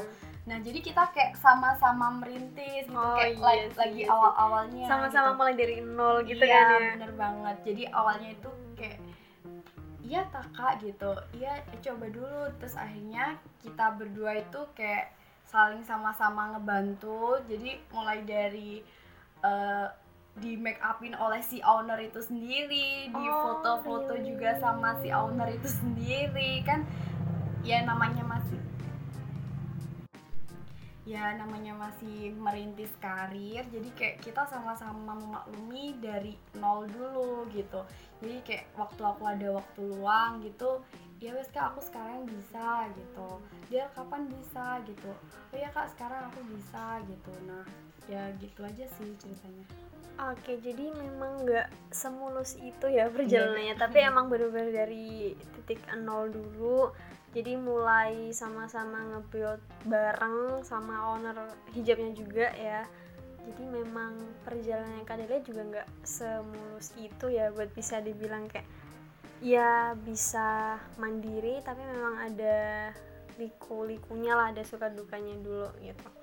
Nah, 0.48 0.58
jadi 0.63 0.80
kita 0.82 1.03
kayak 1.13 1.38
sama-sama 1.38 2.24
merintis 2.24 2.88
gitu 2.89 2.98
oh, 2.98 3.13
kayak 3.13 3.38
iya, 3.38 3.44
like, 3.46 3.68
sih, 3.70 3.77
lagi 3.77 4.01
iya 4.01 4.10
awal-awalnya 4.10 4.86
sama-sama 4.89 5.30
gitu. 5.30 5.38
mulai 5.38 5.53
dari 5.53 5.77
nol 5.84 6.18
gitu 6.25 6.44
iya, 6.48 6.56
kan 6.56 6.65
ya. 6.65 6.91
bener 6.98 7.13
banget. 7.13 7.58
Jadi 7.68 7.84
awalnya 7.91 8.30
itu 8.34 8.50
kayak 8.80 9.00
iya 10.01 10.22
kakak 10.32 10.74
gitu. 10.82 11.12
Iya, 11.38 11.53
coba 11.84 12.06
dulu 12.10 12.41
terus 12.58 12.75
akhirnya 12.80 13.38
kita 13.62 13.86
berdua 14.00 14.32
itu 14.41 14.62
kayak 14.74 15.12
saling 15.46 15.84
sama-sama 15.84 16.56
ngebantu. 16.56 17.38
Jadi 17.46 17.77
mulai 17.91 18.24
dari 18.24 18.82
uh, 19.46 19.88
di 20.40 20.56
make 20.56 20.80
upin 20.80 21.12
oleh 21.18 21.44
si 21.44 21.60
owner 21.60 22.00
itu 22.00 22.24
sendiri, 22.24 23.12
di 23.12 23.26
oh, 23.28 23.60
foto-foto 23.60 24.16
really? 24.16 24.32
juga 24.32 24.56
sama 24.64 24.96
si 25.04 25.12
owner 25.12 25.52
itu 25.52 25.68
sendiri 25.68 26.64
kan? 26.64 26.88
Ya 27.62 27.84
namanya 27.84 28.24
masih 28.24 28.62
ya 31.02 31.34
namanya 31.34 31.74
masih 31.76 32.32
merintis 32.38 32.94
karir 33.02 33.66
jadi 33.74 33.90
kayak 33.98 34.18
kita 34.22 34.46
sama-sama 34.48 35.18
memaklumi 35.18 35.98
dari 36.00 36.38
nol 36.56 36.88
dulu 36.88 37.50
gitu. 37.52 37.84
Jadi 38.22 38.38
kayak 38.46 38.66
waktu 38.78 39.02
aku 39.02 39.24
ada 39.26 39.48
waktu 39.60 39.82
luang 39.82 40.46
gitu 40.46 40.80
ya 41.22 41.38
wes 41.38 41.50
kak 41.54 41.74
aku 41.74 41.82
sekarang 41.84 42.24
bisa 42.30 42.90
gitu. 42.94 43.30
Dia 43.68 43.90
kapan 43.92 44.30
bisa 44.30 44.80
gitu. 44.86 45.12
Oh 45.52 45.58
ya 45.58 45.70
kak 45.74 45.90
sekarang 45.94 46.30
aku 46.32 46.42
bisa 46.48 47.02
gitu. 47.06 47.34
Nah 47.50 47.66
ya 48.10 48.31
gitu 48.41 48.65
aja 48.65 48.86
sih 48.98 49.13
ceritanya 49.20 49.65
Oke, 50.22 50.62
jadi 50.62 50.93
memang 50.93 51.50
nggak 51.50 51.89
semulus 51.89 52.53
itu 52.62 52.86
ya 52.93 53.10
perjalanannya, 53.10 53.74
yeah. 53.74 53.79
tapi 53.79 54.05
emang 54.05 54.29
benar-benar 54.29 54.86
dari 54.86 55.34
titik 55.34 55.81
nol 55.98 56.29
dulu. 56.29 56.93
Jadi 57.34 57.58
mulai 57.58 58.29
sama-sama 58.29 59.01
nge-build 59.08 59.63
bareng 59.89 60.62
sama 60.62 61.15
owner 61.15 61.34
hijabnya 61.74 62.13
juga 62.13 62.53
ya. 62.53 62.86
Jadi 63.50 63.63
memang 63.65 64.20
perjalanan 64.46 65.01
Kadelia 65.10 65.41
juga 65.41 65.62
nggak 65.65 65.89
semulus 66.05 66.93
itu 67.01 67.34
ya 67.34 67.50
buat 67.50 67.74
bisa 67.74 67.98
dibilang 67.98 68.46
kayak 68.46 68.67
ya 69.41 69.98
bisa 69.98 70.77
mandiri 71.01 71.65
tapi 71.65 71.81
memang 71.81 72.29
ada 72.29 72.93
liku-likunya 73.41 74.38
lah 74.38 74.53
ada 74.53 74.62
suka 74.62 74.93
dukanya 74.93 75.34
dulu 75.41 75.72
gitu. 75.81 76.21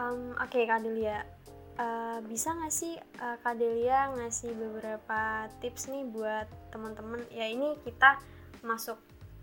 Um, 0.00 0.32
Oke 0.40 0.62
okay, 0.62 0.64
Kadelia, 0.64 1.24
uh, 1.76 2.18
bisa 2.24 2.56
nggak 2.56 2.72
sih 2.72 2.96
uh, 3.20 3.36
Kak 3.44 3.60
Delia 3.60 4.08
ngasih 4.16 4.56
beberapa 4.56 5.48
tips 5.60 5.92
nih 5.92 6.08
buat 6.08 6.48
teman-teman? 6.72 7.20
Ya 7.28 7.48
ini 7.48 7.76
kita 7.84 8.16
masuk 8.64 8.96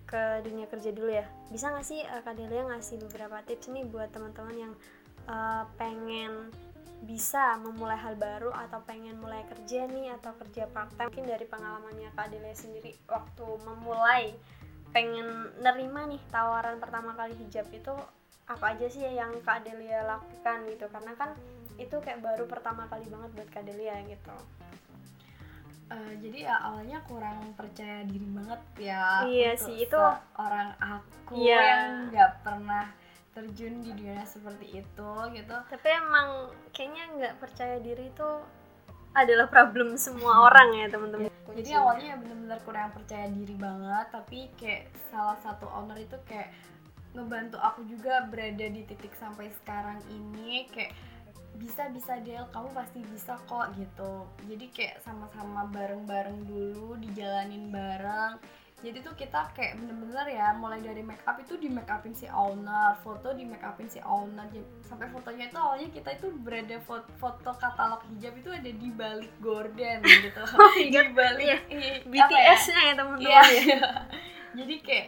ke 0.09 0.41
dunia 0.41 0.65
kerja 0.65 0.89
dulu 0.89 1.13
ya. 1.13 1.25
Bisa 1.53 1.69
nggak 1.69 1.85
sih 1.85 2.01
uh, 2.01 2.21
Kak 2.25 2.33
Delia 2.37 2.65
ngasih 2.65 2.97
beberapa 3.05 3.45
tips 3.45 3.69
nih 3.69 3.85
buat 3.85 4.09
teman-teman 4.09 4.55
yang 4.57 4.73
uh, 5.29 5.69
pengen 5.77 6.49
bisa 6.99 7.55
memulai 7.63 7.95
hal 7.95 8.19
baru 8.19 8.51
atau 8.51 8.83
pengen 8.83 9.15
mulai 9.23 9.47
kerja 9.47 9.87
nih 9.87 10.11
atau 10.19 10.35
kerja 10.35 10.67
part 10.67 10.91
time 10.99 11.07
mungkin 11.07 11.31
dari 11.31 11.45
pengalamannya 11.47 12.11
Kak 12.11 12.27
Delia 12.27 12.51
sendiri 12.51 12.91
waktu 13.07 13.47
memulai 13.63 14.35
pengen 14.91 15.53
nerima 15.63 16.09
nih 16.09 16.19
tawaran 16.27 16.81
pertama 16.81 17.15
kali 17.15 17.37
hijab 17.39 17.71
itu 17.71 17.93
apa 18.49 18.73
aja 18.73 18.89
sih 18.89 19.05
yang 19.05 19.29
Kak 19.45 19.63
Delia 19.63 20.01
lakukan 20.03 20.65
gitu. 20.65 20.89
Karena 20.89 21.13
kan 21.13 21.37
itu 21.79 21.95
kayak 22.01 22.19
baru 22.19 22.43
pertama 22.49 22.89
kali 22.91 23.07
banget 23.07 23.29
buat 23.37 23.49
Kak 23.53 23.63
Delia 23.63 23.95
gitu. 24.09 24.35
Uh, 25.89 26.13
jadi 26.21 26.51
ya 26.51 26.55
awalnya 26.61 27.01
kurang 27.09 27.41
percaya 27.57 28.05
diri 28.05 28.29
banget 28.29 28.61
ya 28.77 29.25
iya 29.25 29.57
sih 29.57 29.89
itu 29.89 29.97
orang 30.37 30.77
aku 30.77 31.33
yeah. 31.33 31.65
yang 31.65 32.13
nggak 32.13 32.45
pernah 32.45 32.85
terjun 33.33 33.81
di 33.81 33.89
dunia 33.97 34.21
seperti 34.21 34.85
itu 34.85 35.11
gitu. 35.33 35.55
Tapi 35.65 35.87
emang 35.89 36.53
kayaknya 36.77 37.03
nggak 37.17 37.35
percaya 37.41 37.81
diri 37.81 38.13
itu 38.13 38.29
adalah 39.17 39.49
problem 39.49 39.97
semua 39.97 40.33
orang 40.51 40.77
ya 40.77 40.85
teman-teman. 40.93 41.25
Ya, 41.25 41.33
jadi 41.57 41.69
awalnya 41.81 42.05
ya 42.13 42.17
bener-bener 42.21 42.59
kurang 42.61 42.93
percaya 42.93 43.25
diri 43.33 43.55
banget 43.57 44.05
tapi 44.13 44.53
kayak 44.61 44.93
salah 45.09 45.37
satu 45.41 45.65
owner 45.73 45.97
itu 45.97 46.17
kayak 46.29 46.53
ngebantu 47.13 47.57
aku 47.57 47.85
juga 47.89 48.25
berada 48.29 48.65
di 48.69 48.85
titik 48.85 49.13
sampai 49.17 49.49
sekarang 49.61 49.97
ini 50.13 50.69
kayak 50.69 50.93
bisa 51.59 51.91
bisa 51.91 52.15
Del 52.23 52.47
kamu 52.55 52.71
pasti 52.71 53.03
bisa 53.03 53.35
kok 53.49 53.75
gitu. 53.75 54.25
Jadi 54.47 54.65
kayak 54.71 55.03
sama-sama 55.03 55.67
bareng-bareng 55.67 56.47
dulu 56.47 56.95
dijalanin 57.01 57.67
bareng. 57.67 58.39
Jadi 58.79 59.03
tuh 59.03 59.11
kita 59.11 59.51
kayak 59.51 59.75
bener-bener 59.75 60.39
ya 60.39 60.55
mulai 60.55 60.79
dari 60.79 61.03
make 61.03 61.19
up 61.27 61.35
itu 61.35 61.59
di 61.59 61.67
make 61.67 61.91
upin 61.91 62.15
si 62.15 62.31
owner 62.31 62.95
foto 63.03 63.35
di 63.35 63.43
make 63.43 63.59
upin 63.59 63.91
si 63.91 63.99
owner. 63.99 64.47
Sampai 64.87 65.11
fotonya 65.11 65.51
itu 65.51 65.59
awalnya 65.59 65.91
kita 65.91 66.15
itu 66.15 66.31
berada 66.39 66.79
foto, 66.87 67.11
foto 67.19 67.51
katalog 67.59 67.99
hijab 68.07 68.39
itu 68.39 68.47
ada 68.47 68.71
di 68.71 68.89
balik 68.95 69.35
gorden 69.43 69.99
gitu. 69.99 70.43
Oh, 70.55 70.71
di 70.79 70.95
balik 71.11 71.67
iya. 71.67 72.07
BTS-nya 72.07 72.79
ya, 72.79 72.87
ya 72.87 72.93
teman-teman 72.95 73.27
iya. 73.27 73.43
ya. 73.67 73.91
jadi 74.63 74.75
kayak 74.79 75.07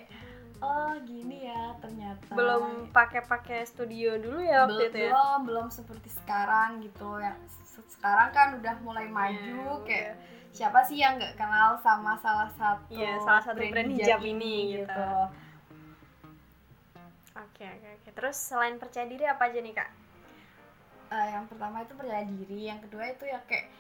oh 0.61 0.93
gini 1.03 1.49
ya 1.49 1.73
ternyata 1.81 2.31
belum 2.37 2.93
pakai-pakai 2.93 3.65
studio 3.65 4.17
dulu 4.21 4.39
ya 4.39 4.69
waktu 4.69 4.77
belum, 4.77 4.89
itu 4.93 4.97
ya 5.01 5.11
belum 5.11 5.39
belum 5.49 5.67
seperti 5.73 6.09
sekarang 6.13 6.85
gitu 6.85 7.17
ya 7.17 7.33
sekarang 7.91 8.29
kan 8.33 8.47
udah 8.57 8.75
mulai 8.81 9.05
iya, 9.05 9.13
maju 9.13 9.61
yeah, 9.61 9.85
kayak 9.85 10.05
yeah. 10.09 10.15
siapa 10.51 10.79
sih 10.85 10.97
yang 10.97 11.21
nggak 11.21 11.37
kenal 11.37 11.77
sama 11.85 12.17
salah 12.17 12.49
satu 12.57 12.97
yeah, 12.97 13.19
salah 13.21 13.43
satu 13.43 13.61
brand, 13.61 13.73
brand 13.73 13.91
hijab, 13.93 14.19
ini, 14.21 14.31
ini 14.31 14.53
gitu, 14.81 14.89
gitu. 14.89 15.05
Oke 17.31 17.63
oke 17.63 17.89
oke. 18.01 18.09
Terus 18.11 18.37
selain 18.37 18.75
percaya 18.75 19.07
diri 19.07 19.23
apa 19.23 19.47
aja 19.47 19.59
nih 19.63 19.73
kak? 19.73 19.89
Uh, 21.11 21.27
yang 21.27 21.45
pertama 21.47 21.83
itu 21.83 21.93
percaya 21.95 22.23
diri, 22.27 22.59
yang 22.67 22.79
kedua 22.83 23.03
itu 23.11 23.23
ya 23.27 23.39
kayak 23.47 23.71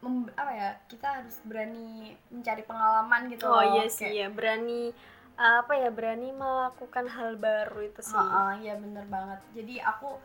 mem, 0.00 0.28
apa 0.32 0.52
ya 0.52 0.68
kita 0.88 1.06
harus 1.20 1.36
berani 1.44 2.16
mencari 2.32 2.62
pengalaman 2.64 3.28
gitu. 3.32 3.44
Oh 3.48 3.64
iya 3.76 3.86
sih 3.88 4.08
ya 4.08 4.28
berani 4.32 4.92
apa 5.40 5.72
ya 5.72 5.88
berani 5.88 6.36
melakukan 6.36 7.08
hal 7.08 7.40
baru 7.40 7.88
itu 7.88 8.04
sih. 8.04 8.12
Uh, 8.12 8.52
uh, 8.52 8.52
ya 8.60 8.76
bener 8.76 9.08
banget. 9.08 9.40
Jadi 9.56 9.80
aku 9.80 10.20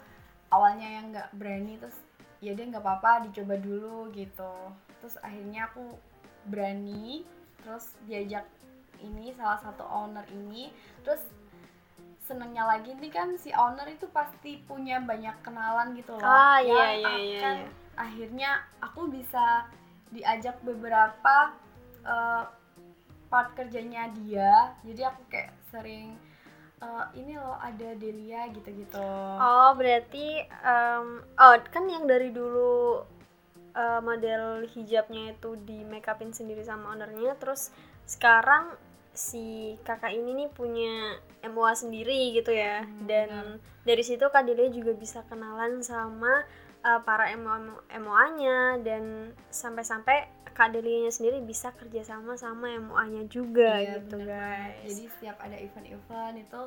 awalnya 0.51 0.87
yang 0.91 1.15
nggak 1.15 1.31
berani 1.39 1.79
terus 1.79 1.95
ya 2.43 2.51
dia 2.51 2.67
nggak 2.67 2.83
apa-apa 2.83 3.31
dicoba 3.31 3.55
dulu 3.55 4.11
gitu. 4.11 4.53
Terus 4.99 5.15
akhirnya 5.23 5.71
aku 5.71 5.95
berani 6.51 7.23
terus 7.63 7.95
diajak 8.05 8.45
ini 9.01 9.33
salah 9.33 9.59
satu 9.59 9.83
owner 9.83 10.23
ini 10.31 10.69
terus 11.01 11.23
senengnya 12.25 12.65
lagi 12.65 12.93
nih 12.97 13.13
kan 13.13 13.37
si 13.37 13.53
owner 13.53 13.85
itu 13.85 14.09
pasti 14.09 14.61
punya 14.65 14.97
banyak 14.97 15.33
kenalan 15.45 15.93
gitu 15.93 16.17
loh 16.17 16.25
ah, 16.25 16.57
iya, 16.57 16.73
iya, 16.73 17.13
iya, 17.21 17.49
iya. 17.61 17.69
akhirnya 17.97 18.65
aku 18.81 19.09
bisa 19.09 19.69
diajak 20.09 20.57
beberapa 20.65 21.53
uh, 22.01 22.49
part 23.27 23.53
kerjanya 23.57 24.09
dia. 24.13 24.75
Jadi 24.85 25.01
aku 25.05 25.21
kayak 25.29 25.53
sering 25.69 26.15
uh, 26.81 27.05
ini 27.15 27.37
loh 27.39 27.57
ada 27.59 27.95
Delia 27.95 28.47
gitu-gitu. 28.51 28.99
Oh 29.39 29.71
berarti 29.77 30.43
um, 30.63 31.23
oh 31.39 31.55
kan 31.71 31.85
yang 31.87 32.05
dari 32.05 32.29
dulu 32.31 33.03
uh, 33.75 34.01
model 34.01 34.65
hijabnya 34.71 35.35
itu 35.35 35.59
di 35.63 35.83
make 35.85 36.07
upin 36.07 36.31
sendiri 36.31 36.63
sama 36.63 36.95
ownernya 36.95 37.35
terus 37.37 37.69
sekarang 38.05 38.73
si 39.15 39.75
kakak 39.87 40.11
ini 40.11 40.43
nih 40.43 40.49
punya 40.51 41.17
MOA 41.47 41.73
sendiri 41.73 42.35
gitu 42.35 42.51
ya. 42.51 42.83
Hmm, 42.83 43.07
dan 43.07 43.29
dari 43.87 44.03
situ 44.03 44.27
Kak 44.27 44.43
Delia 44.43 44.67
juga 44.67 44.91
bisa 44.91 45.23
kenalan 45.31 45.79
sama 45.79 46.43
uh, 46.83 46.99
para 47.01 47.31
MOA 47.39 47.79
MOA-nya 47.95 48.83
dan 48.83 49.31
sampai-sampai 49.47 50.34
Kak 50.55 50.71
Delianya 50.71 51.11
sendiri 51.11 51.43
bisa 51.43 51.75
kerjasama 51.75 52.39
sama 52.39 52.71
MUA-nya 52.79 53.27
juga 53.27 53.75
iya, 53.83 53.99
gitu 53.99 54.23
guys. 54.23 54.87
Jadi 54.87 55.03
setiap 55.11 55.37
ada 55.43 55.59
event-event 55.59 56.35
itu 56.39 56.61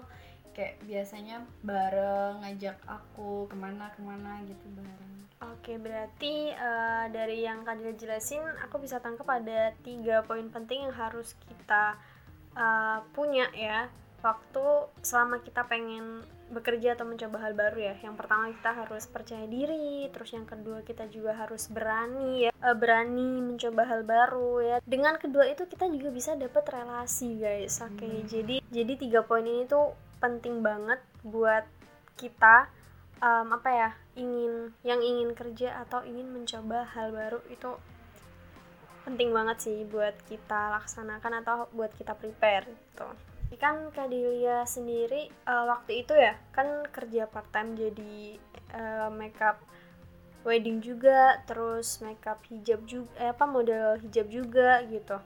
kayak 0.52 0.74
biasanya 0.84 1.36
bareng 1.64 2.44
ngajak 2.44 2.76
aku 2.84 3.48
ke 3.48 3.56
mana 3.56 3.88
ke 3.96 4.00
mana 4.04 4.44
gitu 4.44 4.66
bareng. 4.76 5.16
Oke, 5.38 5.78
berarti 5.78 6.50
uh, 6.50 7.06
dari 7.14 7.46
yang 7.46 7.62
kalian 7.62 7.94
jelasin, 7.94 8.42
aku 8.60 8.82
bisa 8.82 8.98
tangkap 8.98 9.24
ada 9.30 9.70
tiga 9.86 10.26
poin 10.26 10.50
penting 10.50 10.90
yang 10.90 10.94
harus 10.98 11.38
kita 11.46 11.94
uh, 12.58 13.00
punya 13.14 13.46
ya 13.54 13.86
waktu 14.18 14.66
selama 15.00 15.38
kita 15.42 15.62
pengen 15.66 16.26
bekerja 16.48 16.96
atau 16.96 17.04
mencoba 17.04 17.36
hal 17.44 17.52
baru 17.52 17.92
ya. 17.92 17.94
Yang 18.00 18.14
pertama 18.18 18.50
kita 18.50 18.70
harus 18.72 19.04
percaya 19.06 19.46
diri, 19.46 20.08
terus 20.10 20.32
yang 20.32 20.48
kedua 20.48 20.80
kita 20.82 21.06
juga 21.12 21.36
harus 21.36 21.68
berani 21.68 22.48
ya, 22.48 22.50
uh, 22.64 22.76
berani 22.76 23.44
mencoba 23.44 23.84
hal 23.84 24.02
baru 24.02 24.64
ya. 24.64 24.76
Dengan 24.82 25.20
kedua 25.20 25.44
itu 25.46 25.68
kita 25.68 25.86
juga 25.92 26.08
bisa 26.08 26.34
dapat 26.34 26.64
relasi 26.72 27.36
guys. 27.38 27.78
Oke, 27.84 28.00
okay, 28.00 28.16
hmm. 28.24 28.28
jadi 28.28 28.56
jadi 28.72 28.92
tiga 28.96 29.20
poin 29.22 29.44
ini 29.44 29.68
tuh 29.68 29.92
penting 30.18 30.64
banget 30.64 30.98
buat 31.22 31.62
kita 32.18 32.66
um, 33.22 33.54
apa 33.54 33.70
ya 33.70 33.90
ingin 34.18 34.74
yang 34.82 34.98
ingin 34.98 35.30
kerja 35.38 35.78
atau 35.86 36.02
ingin 36.02 36.26
mencoba 36.26 36.90
hal 36.90 37.14
baru 37.14 37.38
itu 37.54 37.70
penting 39.06 39.30
banget 39.30 39.56
sih 39.62 39.78
buat 39.88 40.12
kita 40.26 40.74
laksanakan 40.74 41.40
atau 41.40 41.70
buat 41.72 41.94
kita 41.94 42.18
prepare 42.18 42.66
gitu. 42.66 43.08
Kan 43.56 43.88
Kak 43.90 44.12
sendiri 44.68 45.32
uh, 45.48 45.64
waktu 45.72 46.04
itu 46.04 46.12
ya 46.12 46.36
kan 46.52 46.84
kerja 46.92 47.24
part 47.26 47.48
time 47.48 47.72
jadi 47.74 48.36
uh, 48.76 49.08
makeup 49.08 49.58
wedding 50.44 50.84
juga, 50.84 51.40
terus 51.48 51.98
makeup 52.04 52.38
hijab 52.48 52.84
juga, 52.86 53.10
eh, 53.18 53.32
apa 53.32 53.44
model 53.44 53.98
hijab 54.04 54.28
juga 54.30 54.84
gitu. 54.86 55.18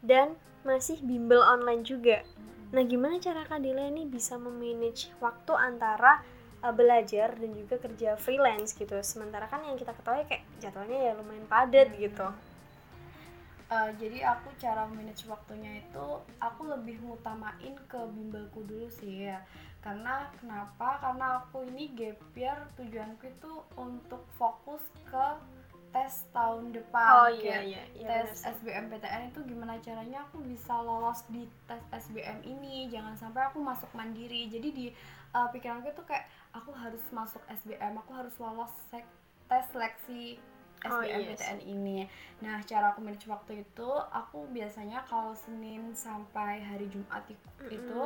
Dan 0.00 0.38
masih 0.64 1.02
bimbel 1.04 1.44
online 1.44 1.84
juga. 1.84 2.24
Nah, 2.72 2.82
gimana 2.86 3.20
cara 3.20 3.44
Kak 3.44 3.60
ini 3.60 4.06
bisa 4.08 4.38
memanage 4.40 5.12
waktu 5.20 5.52
antara 5.52 6.24
uh, 6.64 6.74
belajar 6.74 7.34
dan 7.36 7.50
juga 7.56 7.80
kerja 7.80 8.16
freelance 8.20 8.76
gitu 8.76 8.94
sementara 9.00 9.48
kan 9.48 9.64
yang 9.64 9.76
kita 9.76 9.96
ketahui 9.96 10.24
kayak 10.28 10.44
jadwalnya 10.60 10.98
ya 11.10 11.12
lumayan 11.16 11.46
padat 11.48 11.88
gitu 11.96 12.28
uh, 13.70 13.90
jadi 13.96 14.34
aku 14.34 14.50
cara 14.58 14.84
manage 14.90 15.24
waktunya 15.30 15.80
itu 15.80 16.06
aku 16.42 16.66
lebih 16.68 16.98
ngutamain 17.06 17.74
ke 17.86 18.00
bimbelku 18.10 18.66
dulu 18.66 18.90
sih 18.90 19.30
ya. 19.30 19.40
Karena 19.80 20.28
kenapa? 20.36 21.00
Karena 21.00 21.40
aku 21.40 21.64
ini 21.72 21.88
gap 21.96 22.20
year 22.36 22.58
tujuanku 22.76 23.24
itu 23.24 23.52
untuk 23.80 24.26
fokus 24.36 24.84
ke 25.08 25.26
tes 25.90 26.22
tahun 26.30 26.70
depan. 26.70 27.08
Oh, 27.18 27.30
iya, 27.32 27.66
iya, 27.66 27.82
iya, 27.98 28.06
tes 28.06 28.46
SBMPTN 28.46 29.34
itu 29.34 29.42
gimana 29.42 29.74
caranya 29.82 30.22
aku 30.22 30.38
bisa 30.46 30.78
lolos 30.78 31.26
di 31.32 31.48
tes 31.66 31.82
SBM 31.90 32.44
ini. 32.46 32.86
Jangan 32.92 33.16
sampai 33.18 33.48
aku 33.50 33.58
masuk 33.58 33.90
mandiri. 33.96 34.46
Jadi 34.52 34.68
di 34.70 34.86
uh, 35.34 35.48
pikiranku 35.50 35.90
itu 35.90 36.02
kayak 36.06 36.30
aku 36.54 36.70
harus 36.74 37.02
masuk 37.14 37.42
SBM 37.50 37.94
aku 37.98 38.10
harus 38.14 38.34
lolos 38.38 38.70
tes 38.90 39.64
seleksi 39.74 40.38
SBMPTN 40.80 41.58
oh, 41.58 41.62
yes. 41.62 41.64
ini. 41.64 41.98
Nah, 42.40 42.60
cara 42.64 42.92
aku 42.92 43.04
manage 43.04 43.28
waktu 43.28 43.64
itu, 43.64 43.88
aku 44.12 44.48
biasanya 44.50 45.04
kalau 45.08 45.36
Senin 45.36 45.92
sampai 45.92 46.64
hari 46.64 46.88
Jumat 46.88 47.24
itu, 47.28 47.48
mm 47.60 47.64
-hmm. 47.68 47.76
itu 47.76 48.00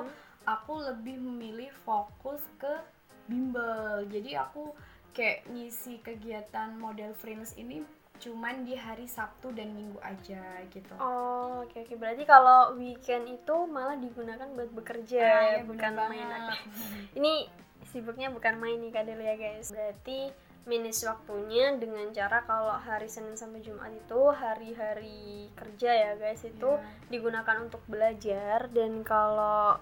aku 0.44 0.74
lebih 0.82 1.16
memilih 1.18 1.70
fokus 1.86 2.42
ke 2.58 2.82
bimbel. 3.30 4.04
Jadi 4.10 4.36
aku 4.36 4.74
kayak 5.14 5.46
ngisi 5.48 6.02
kegiatan 6.02 6.74
model 6.74 7.14
freelance 7.14 7.54
ini 7.54 7.86
cuman 8.14 8.62
di 8.62 8.78
hari 8.78 9.10
Sabtu 9.10 9.50
dan 9.50 9.74
Minggu 9.74 9.98
aja 9.98 10.62
gitu. 10.70 10.94
Oh, 11.02 11.66
oke 11.66 11.74
okay, 11.74 11.82
oke. 11.82 11.86
Okay. 11.90 11.96
Berarti 11.98 12.22
kalau 12.26 12.78
weekend 12.78 13.26
itu 13.26 13.56
malah 13.66 13.98
digunakan 13.98 14.46
buat 14.54 14.70
bekerja 14.70 15.22
nah, 15.22 15.42
ya, 15.58 15.66
bukan 15.66 15.92
main. 15.98 16.28
ini 17.18 17.50
sibuknya 17.94 18.26
bukan 18.34 18.58
main 18.58 18.82
nih 18.82 18.90
Kak 18.90 19.06
ya 19.06 19.34
guys 19.38 19.70
berarti 19.70 20.34
minus 20.64 21.04
waktunya 21.04 21.76
dengan 21.76 22.08
cara 22.16 22.40
kalau 22.48 22.72
hari 22.80 23.04
Senin 23.04 23.36
sampai 23.36 23.60
Jumat 23.60 23.92
itu 23.92 24.20
hari-hari 24.32 25.52
kerja 25.52 25.90
ya 25.92 26.12
guys 26.16 26.40
itu 26.40 26.80
yeah. 26.80 27.08
digunakan 27.12 27.68
untuk 27.68 27.84
belajar. 27.84 28.72
Dan 28.72 29.04
kalau 29.04 29.76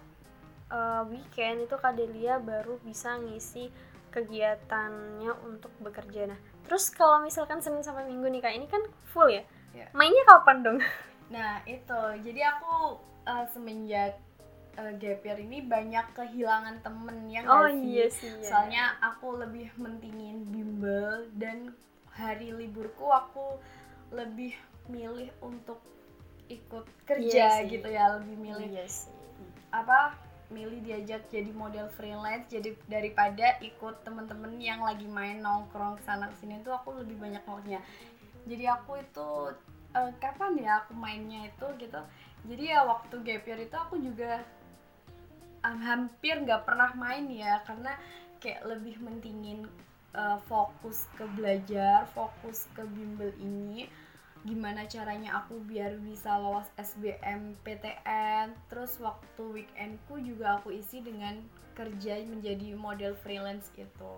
uh, 0.70 1.02
weekend 1.06 1.70
itu 1.70 1.74
Kak 1.78 1.94
Delia 1.94 2.42
baru 2.42 2.82
bisa 2.82 3.14
ngisi 3.22 3.70
kegiatannya 4.10 5.32
untuk 5.46 5.70
bekerja. 5.78 6.28
Nah 6.28 6.38
terus 6.66 6.90
kalau 6.90 7.22
misalkan 7.22 7.62
Senin 7.62 7.86
sampai 7.86 8.04
Minggu 8.10 8.26
nih 8.28 8.42
Kak 8.42 8.54
ini 8.54 8.66
kan 8.66 8.82
full 9.06 9.30
ya? 9.30 9.46
Yeah. 9.72 9.88
mainnya 9.94 10.22
kapan 10.28 10.58
dong? 10.62 10.78
Nah 11.32 11.64
itu. 11.64 12.02
Jadi 12.28 12.44
aku 12.44 13.00
uh, 13.24 13.46
semenjak 13.48 14.20
uh, 14.78 14.92
gap 14.96 15.20
year 15.24 15.38
ini 15.40 15.64
banyak 15.64 16.06
kehilangan 16.16 16.80
temen 16.80 17.28
yang 17.28 17.44
oh, 17.48 17.68
sih? 17.68 17.98
Iya 17.98 18.06
sih 18.08 18.30
iya. 18.30 18.46
soalnya 18.46 18.84
aku 19.00 19.40
lebih 19.40 19.68
mentingin 19.76 20.48
bimbel 20.48 21.28
dan 21.36 21.72
hari 22.12 22.52
liburku 22.52 23.08
aku 23.08 23.56
lebih 24.12 24.52
milih 24.88 25.32
untuk 25.40 25.80
ikut 26.50 26.84
kerja 27.08 27.64
iya 27.64 27.68
gitu 27.70 27.88
ya 27.88 28.20
lebih 28.20 28.36
milih 28.36 28.68
iya 28.68 28.84
sih. 28.84 29.08
apa 29.72 30.12
milih 30.52 30.84
diajak 30.84 31.24
jadi 31.32 31.48
model 31.56 31.88
freelance 31.96 32.44
jadi 32.52 32.76
daripada 32.84 33.56
ikut 33.64 34.04
temen-temen 34.04 34.60
yang 34.60 34.84
lagi 34.84 35.08
main 35.08 35.40
nongkrong 35.40 35.96
ke 35.96 36.02
sana 36.04 36.28
ke 36.28 36.36
sini 36.44 36.60
itu 36.60 36.68
aku 36.68 36.92
lebih 37.00 37.16
banyak 37.16 37.40
waktunya 37.48 37.80
jadi 38.44 38.76
aku 38.76 39.00
itu 39.00 39.56
uh, 39.96 40.12
kapan 40.20 40.60
ya 40.60 40.84
aku 40.84 40.92
mainnya 40.92 41.48
itu 41.48 41.66
gitu 41.80 42.00
jadi 42.44 42.62
ya 42.76 42.78
waktu 42.84 43.14
gap 43.24 43.44
year 43.48 43.60
itu 43.64 43.76
aku 43.80 43.96
juga 43.96 44.44
um, 45.64 45.78
hampir 45.82 46.38
nggak 46.42 46.66
pernah 46.66 46.90
main 46.94 47.26
ya 47.30 47.62
karena 47.66 47.94
kayak 48.42 48.66
lebih 48.66 48.98
mentingin 48.98 49.66
uh, 50.14 50.38
fokus 50.50 51.06
ke 51.14 51.24
belajar 51.38 52.06
fokus 52.12 52.66
ke 52.74 52.82
bimbel 52.86 53.30
ini. 53.38 53.86
Gimana 54.42 54.90
caranya 54.90 55.38
aku 55.38 55.62
biar 55.62 56.02
bisa 56.02 56.34
lolos 56.34 56.66
SBM 56.74 57.54
PTN 57.62 58.50
terus 58.66 58.98
waktu 58.98 59.42
weekendku 59.62 60.18
juga 60.18 60.58
aku 60.58 60.74
isi 60.74 60.98
dengan 60.98 61.38
kerja 61.78 62.18
menjadi 62.26 62.74
model 62.74 63.14
freelance 63.22 63.70
itu 63.78 64.14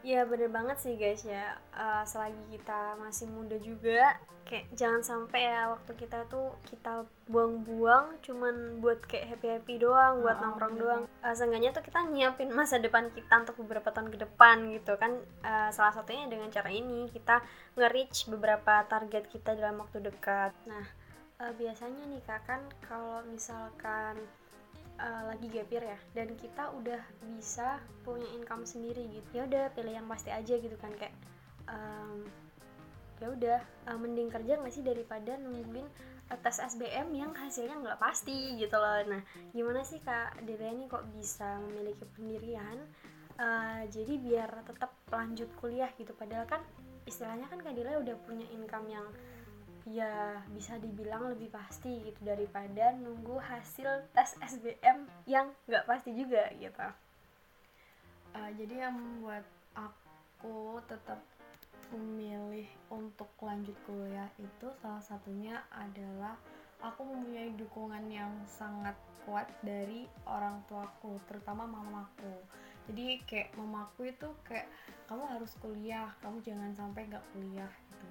Iya 0.00 0.24
bener 0.24 0.48
banget 0.48 0.80
sih 0.80 0.96
guys 0.96 1.22
ya. 1.28 1.60
Uh, 1.76 2.04
selagi 2.08 2.40
kita 2.56 2.96
masih 2.96 3.28
muda 3.28 3.56
juga 3.60 4.16
kayak 4.48 4.66
jangan 4.74 5.02
sampai 5.04 5.46
ya 5.46 5.70
waktu 5.70 5.92
kita 5.94 6.26
tuh 6.26 6.58
kita 6.66 7.06
buang-buang 7.30 8.18
cuman 8.18 8.82
buat 8.82 8.98
kayak 9.06 9.36
happy-happy 9.36 9.78
doang 9.78 10.26
buat 10.26 10.40
oh, 10.40 10.42
nongkrong 10.42 10.74
bener. 10.74 10.82
doang. 10.82 11.02
uh, 11.22 11.34
seenggaknya 11.36 11.70
tuh 11.70 11.84
kita 11.86 12.02
nyiapin 12.10 12.50
masa 12.50 12.82
depan 12.82 13.12
kita 13.14 13.46
untuk 13.46 13.62
beberapa 13.62 13.94
tahun 13.94 14.10
ke 14.10 14.18
depan 14.26 14.72
gitu 14.74 14.96
kan. 14.96 15.20
Uh, 15.44 15.70
salah 15.70 15.94
satunya 15.94 16.26
dengan 16.26 16.48
cara 16.50 16.72
ini 16.72 17.06
kita 17.12 17.44
nge-reach 17.78 18.26
beberapa 18.32 18.82
target 18.88 19.28
kita 19.28 19.54
dalam 19.54 19.78
waktu 19.84 20.00
dekat. 20.00 20.56
Nah 20.66 20.86
uh, 21.44 21.52
biasanya 21.56 22.02
nih 22.08 22.22
kak 22.24 22.40
kan 22.48 22.62
kalau 22.84 23.20
misalkan 23.28 24.16
uh, 25.00 25.22
lagi 25.32 25.48
gapir 25.48 25.80
ya 25.80 25.98
dan 26.12 26.36
kita 26.36 26.68
udah 26.76 27.00
bisa 27.24 27.80
punya 28.04 28.28
income 28.36 28.68
sendiri 28.68 29.08
gitu. 29.08 29.28
Ya 29.40 29.42
udah 29.48 29.64
pilih 29.72 29.96
yang 29.96 30.06
pasti 30.06 30.28
aja 30.28 30.54
gitu 30.60 30.76
kan 30.76 30.92
kayak 31.00 31.16
um, 31.66 32.28
ya 33.20 33.26
udah 33.32 33.58
uh, 33.88 33.98
mending 34.00 34.28
kerja 34.28 34.60
nggak 34.60 34.72
sih 34.72 34.84
daripada 34.84 35.36
nungguin 35.40 35.84
uh, 36.32 36.38
tes 36.40 36.60
SBM 36.60 37.12
yang 37.12 37.32
hasilnya 37.32 37.76
nggak 37.80 38.00
pasti 38.00 38.56
gitu 38.60 38.76
loh. 38.76 39.00
Nah 39.08 39.20
gimana 39.56 39.80
sih 39.84 40.00
kak 40.04 40.44
Dede 40.44 40.68
ini 40.68 40.86
kok 40.86 41.04
bisa 41.16 41.60
memiliki 41.64 42.04
pendirian? 42.16 42.78
Uh, 43.40 43.88
jadi 43.88 44.20
biar 44.20 44.50
tetap 44.68 44.92
lanjut 45.08 45.48
kuliah 45.56 45.88
gitu. 45.96 46.12
Padahal 46.12 46.44
kan 46.44 46.60
istilahnya 47.08 47.48
kan 47.48 47.58
kak 47.64 47.72
Dila 47.72 47.98
udah 48.04 48.16
punya 48.28 48.44
income 48.52 48.86
yang 48.92 49.06
ya 49.88 50.42
bisa 50.52 50.76
dibilang 50.76 51.32
lebih 51.32 51.48
pasti 51.52 52.02
gitu 52.04 52.20
daripada 52.24 52.92
nunggu 52.96 53.40
hasil 53.40 54.08
tes 54.12 54.36
SBM 54.40 55.08
yang 55.24 55.52
nggak 55.68 55.86
pasti 55.88 56.12
juga 56.16 56.50
gitu. 56.56 56.88
Uh, 58.30 58.50
jadi 58.54 58.86
yang 58.88 58.94
membuat 58.94 59.44
aku 59.74 60.78
tetap 60.86 61.18
memilih 61.90 62.70
untuk 62.90 63.26
lanjut 63.42 63.74
kuliah 63.82 64.30
itu 64.38 64.70
salah 64.78 65.02
satunya 65.02 65.58
adalah 65.74 66.38
aku 66.80 67.02
mempunyai 67.02 67.50
dukungan 67.58 68.06
yang 68.08 68.30
sangat 68.46 68.94
kuat 69.26 69.46
dari 69.60 70.08
orang 70.24 70.62
tuaku, 70.70 71.20
terutama 71.28 71.68
mamaku. 71.68 72.34
Jadi 72.90 73.22
kayak 73.24 73.54
mamaku 73.54 74.10
itu 74.10 74.28
kayak 74.42 74.66
kamu 75.06 75.22
harus 75.30 75.54
kuliah, 75.62 76.10
kamu 76.18 76.42
jangan 76.42 76.74
sampai 76.74 77.06
nggak 77.06 77.22
kuliah 77.30 77.70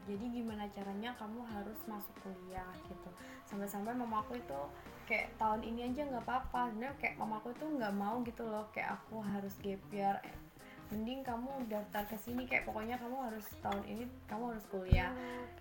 jadi 0.09 0.25
gimana 0.41 0.65
caranya 0.73 1.13
kamu 1.21 1.45
harus 1.45 1.77
masuk 1.85 2.13
kuliah 2.25 2.65
gitu. 2.89 3.09
Sampai-sampai 3.45 3.93
mamaku 3.93 4.41
itu 4.41 4.61
kayak 5.05 5.29
tahun 5.37 5.61
ini 5.61 5.93
aja 5.93 6.09
nggak 6.09 6.25
apa-apa. 6.25 6.73
Sebenarnya 6.73 6.97
kayak 6.97 7.15
mamaku 7.21 7.53
tuh 7.61 7.69
nggak 7.77 7.93
mau 7.93 8.17
gitu 8.25 8.41
loh 8.45 8.65
kayak 8.73 8.97
aku 8.97 9.21
harus 9.21 9.53
gap 9.61 9.81
year 9.93 10.17
mending 10.89 11.21
kamu 11.21 11.49
daftar 11.69 12.03
ke 12.09 12.17
sini 12.17 12.49
kayak 12.49 12.65
pokoknya 12.65 12.97
kamu 12.97 13.17
harus 13.29 13.45
tahun 13.61 13.83
ini 13.85 14.03
kamu 14.25 14.57
harus 14.57 14.65
kuliah 14.73 15.13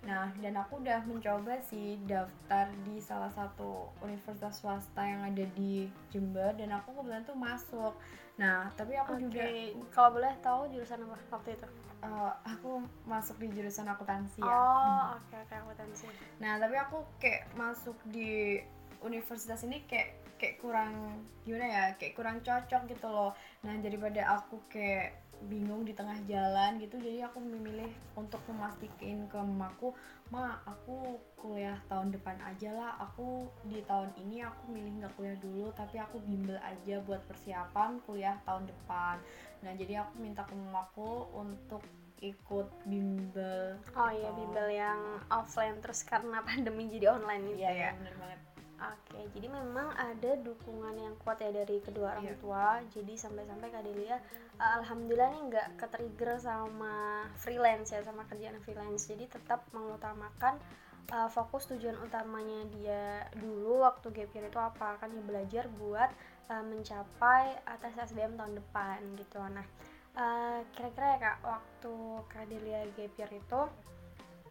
nah 0.07 0.33
dan 0.41 0.55
aku 0.57 0.81
udah 0.81 1.05
mencoba 1.05 1.59
sih 1.69 2.01
daftar 2.09 2.71
di 2.87 2.97
salah 3.03 3.29
satu 3.35 3.93
universitas 4.01 4.63
swasta 4.63 5.03
yang 5.05 5.23
ada 5.27 5.45
di 5.53 5.91
Jember 6.09 6.55
dan 6.57 6.75
aku 6.75 6.95
kebetulan 6.97 7.25
tuh 7.25 7.39
masuk. 7.39 7.95
Nah, 8.39 8.71
tapi 8.79 8.95
aku 8.95 9.19
okay. 9.19 9.23
juga 9.23 9.45
kalau 9.91 10.11
boleh 10.15 10.33
tahu 10.39 10.61
jurusan 10.71 11.03
apa 11.03 11.19
waktu 11.35 11.51
itu? 11.59 11.69
Uh, 11.99 12.31
aku 12.47 12.87
masuk 13.11 13.35
di 13.43 13.51
jurusan 13.51 13.91
akuntansi 13.91 14.39
ya. 14.39 14.47
Oh, 14.47 15.19
oke 15.19 15.35
okay, 15.35 15.39
oke 15.43 15.51
okay, 15.51 15.57
akuntansi. 15.59 16.07
Nah, 16.39 16.63
tapi 16.63 16.77
aku 16.79 16.99
kayak 17.19 17.51
masuk 17.59 17.99
di 18.07 18.63
universitas 19.03 19.67
ini 19.67 19.83
kayak 19.91 20.15
kayak 20.39 20.63
kurang 20.63 21.23
gimana 21.43 21.67
ya 21.67 21.85
kayak 21.99 22.15
kurang 22.15 22.39
cocok 22.41 22.83
gitu 22.87 23.07
loh. 23.11 23.35
Nah 23.67 23.75
daripada 23.83 24.39
aku 24.39 24.63
kayak 24.71 25.19
bingung 25.47 25.87
di 25.87 25.95
tengah 25.95 26.19
jalan 26.27 26.83
gitu 26.83 26.99
jadi 26.99 27.31
aku 27.31 27.39
memilih 27.39 27.87
untuk 28.19 28.43
memastikan 28.51 29.31
ke 29.31 29.39
mamaku 29.39 29.95
ma 30.35 30.59
aku 30.67 31.15
kuliah 31.39 31.79
tahun 31.87 32.11
depan 32.15 32.39
aja 32.43 32.71
lah. 32.75 32.93
Aku 33.11 33.51
di 33.67 33.83
tahun 33.87 34.11
ini 34.19 34.43
aku 34.47 34.71
milih 34.71 35.03
nggak 35.03 35.15
kuliah 35.19 35.39
dulu 35.39 35.71
tapi 35.75 35.99
aku 35.99 36.23
bimbel 36.23 36.59
aja 36.63 37.03
buat 37.07 37.23
persiapan 37.27 37.99
kuliah 38.07 38.39
tahun 38.47 38.67
depan. 38.67 39.19
Nah 39.67 39.73
jadi 39.75 40.07
aku 40.07 40.23
minta 40.23 40.43
ke 40.47 40.55
mamaku 40.55 41.27
untuk 41.35 41.83
ikut 42.19 42.67
bimbel 42.83 43.79
oh 43.95 44.11
gitu. 44.11 44.19
iya 44.19 44.31
bimbel 44.35 44.69
yang 44.71 45.01
offline 45.31 45.79
terus 45.79 46.03
karena 46.03 46.43
pandemi 46.47 46.91
jadi 46.91 47.15
online 47.15 47.55
gitu 47.55 47.63
iya, 47.63 47.71
ya, 47.71 47.79
ya. 47.79 47.91
bener 47.95 48.15
banget 48.19 48.41
Oke, 48.79 49.19
jadi 49.35 49.51
memang 49.51 49.91
ada 49.99 50.39
dukungan 50.39 50.95
yang 50.95 51.19
kuat 51.27 51.43
ya 51.43 51.51
dari 51.51 51.83
kedua 51.83 52.15
orang 52.15 52.31
yeah. 52.31 52.39
tua. 52.39 52.67
Jadi 52.95 53.19
sampai-sampai 53.19 53.75
Kak 53.75 53.83
Delia, 53.83 54.23
uh, 54.55 54.73
alhamdulillah 54.79 55.35
nih 55.35 55.43
nggak 55.51 55.69
ketrigger 55.83 56.39
sama 56.39 57.27
freelance 57.43 57.91
ya, 57.91 58.07
sama 58.07 58.23
kerjaan 58.31 58.55
freelance. 58.63 59.11
Jadi 59.11 59.27
tetap 59.27 59.67
mengutamakan 59.75 60.63
uh, 61.11 61.27
fokus 61.27 61.67
tujuan 61.75 61.99
utamanya 62.07 62.71
dia 62.71 63.27
dulu 63.35 63.83
waktu 63.83 64.15
gap 64.15 64.31
year 64.31 64.47
itu 64.47 64.61
apa? 64.63 64.95
Kan 65.03 65.11
dia 65.11 65.27
belajar 65.27 65.65
buat 65.75 66.11
uh, 66.47 66.63
mencapai 66.63 67.59
tes 67.83 67.95
SBM 68.15 68.39
tahun 68.39 68.63
depan 68.63 69.03
gitu. 69.19 69.43
Nah, 69.43 69.67
uh, 70.15 70.63
kira-kira 70.71 71.17
ya 71.17 71.19
kak, 71.19 71.39
waktu 71.43 71.95
Kak 72.31 72.47
Delia 72.47 72.87
gap 72.95 73.13
year 73.19 73.31
itu 73.35 73.61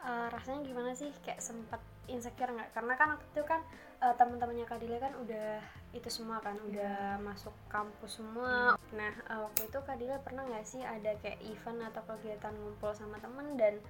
uh, 0.03 0.27
rasanya 0.35 0.67
gimana 0.67 0.91
sih? 0.99 1.15
Kayak 1.23 1.39
sempat 1.39 1.79
insecure 2.11 2.51
nggak? 2.51 2.75
Karena 2.75 2.93
kan 2.99 3.07
waktu 3.15 3.27
itu 3.31 3.43
kan 3.47 3.61
uh, 4.01 4.13
teman-temannya 4.17 4.65
Kadila 4.69 4.97
kan 5.01 5.13
udah 5.17 5.61
itu 5.95 6.09
semua 6.11 6.37
kan 6.43 6.53
yeah. 6.57 6.67
udah 6.69 6.97
masuk 7.25 7.53
kampus 7.71 8.21
semua 8.21 8.75
yeah. 8.77 8.93
nah 8.93 9.13
uh, 9.33 9.39
waktu 9.49 9.69
itu 9.69 9.79
Kadila 9.81 10.17
pernah 10.21 10.43
nggak 10.45 10.65
sih 10.67 10.81
ada 10.83 11.17
kayak 11.21 11.41
event 11.41 11.79
atau 11.93 12.01
kegiatan 12.05 12.53
ngumpul 12.53 12.91
sama 12.93 13.17
temen 13.17 13.57
dan 13.57 13.81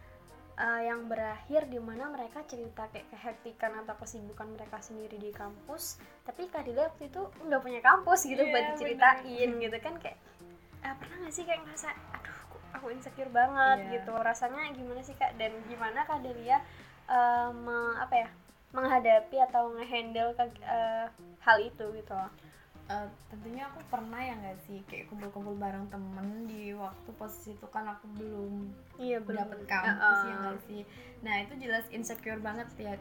uh, 0.62 0.82
yang 0.82 1.06
berakhir 1.12 1.68
di 1.68 1.80
mana 1.82 2.08
mereka 2.08 2.46
cerita 2.48 2.88
kayak 2.94 3.12
kehektikan 3.12 3.76
atau 3.84 3.96
kesibukan 4.00 4.48
mereka 4.56 4.80
sendiri 4.80 5.18
di 5.20 5.32
kampus 5.36 6.00
tapi 6.24 6.48
Kadila 6.48 6.88
waktu 6.88 7.12
itu 7.12 7.22
nggak 7.44 7.62
punya 7.62 7.82
kampus 7.84 8.20
gitu 8.24 8.44
yeah, 8.44 8.52
buat 8.54 8.64
diceritain 8.76 9.50
bener. 9.58 9.64
gitu 9.68 9.78
kan 9.84 9.94
kayak 10.00 10.18
uh, 10.86 10.96
pernah 10.96 11.16
nggak 11.26 11.34
sih 11.34 11.44
kayak 11.44 11.62
ngerasa 11.68 11.90
aduh 12.16 12.40
aku 12.78 12.86
insecure 12.94 13.32
banget 13.34 13.80
yeah. 13.84 13.94
gitu 14.00 14.14
rasanya 14.16 14.72
gimana 14.72 15.02
sih 15.04 15.18
kak 15.18 15.36
dan 15.36 15.52
gimana 15.66 16.06
Kak 16.06 16.22
Delia 16.22 16.62
uh, 17.10 17.52
apa 17.98 18.16
ya 18.16 18.30
menghadapi 18.76 19.38
atau 19.48 19.72
ngehandle 19.76 20.36
ke 20.36 20.46
uh, 20.64 21.08
hal 21.44 21.58
itu 21.64 21.86
gitu 21.96 22.14
loh. 22.14 22.32
Uh, 22.88 23.04
tentunya 23.28 23.68
aku 23.68 23.84
pernah 23.92 24.16
ya 24.24 24.32
nggak 24.40 24.64
sih 24.64 24.80
kayak 24.88 25.12
kumpul-kumpul 25.12 25.60
bareng 25.60 25.92
temen 25.92 26.48
di 26.48 26.72
waktu 26.72 27.12
posisi 27.20 27.52
itu 27.52 27.68
kan 27.68 27.84
aku 27.84 28.08
belum 28.16 28.64
iya, 28.96 29.20
belum 29.20 29.44
dapet 29.44 29.60
kampus 29.68 30.00
uh, 30.00 30.24
uh. 30.24 30.24
ya 30.24 30.36
nggak 30.40 30.60
sih 30.72 30.82
nah 31.20 31.36
itu 31.44 31.54
jelas 31.60 31.84
insecure 31.92 32.40
banget 32.40 32.72
ya 32.80 32.96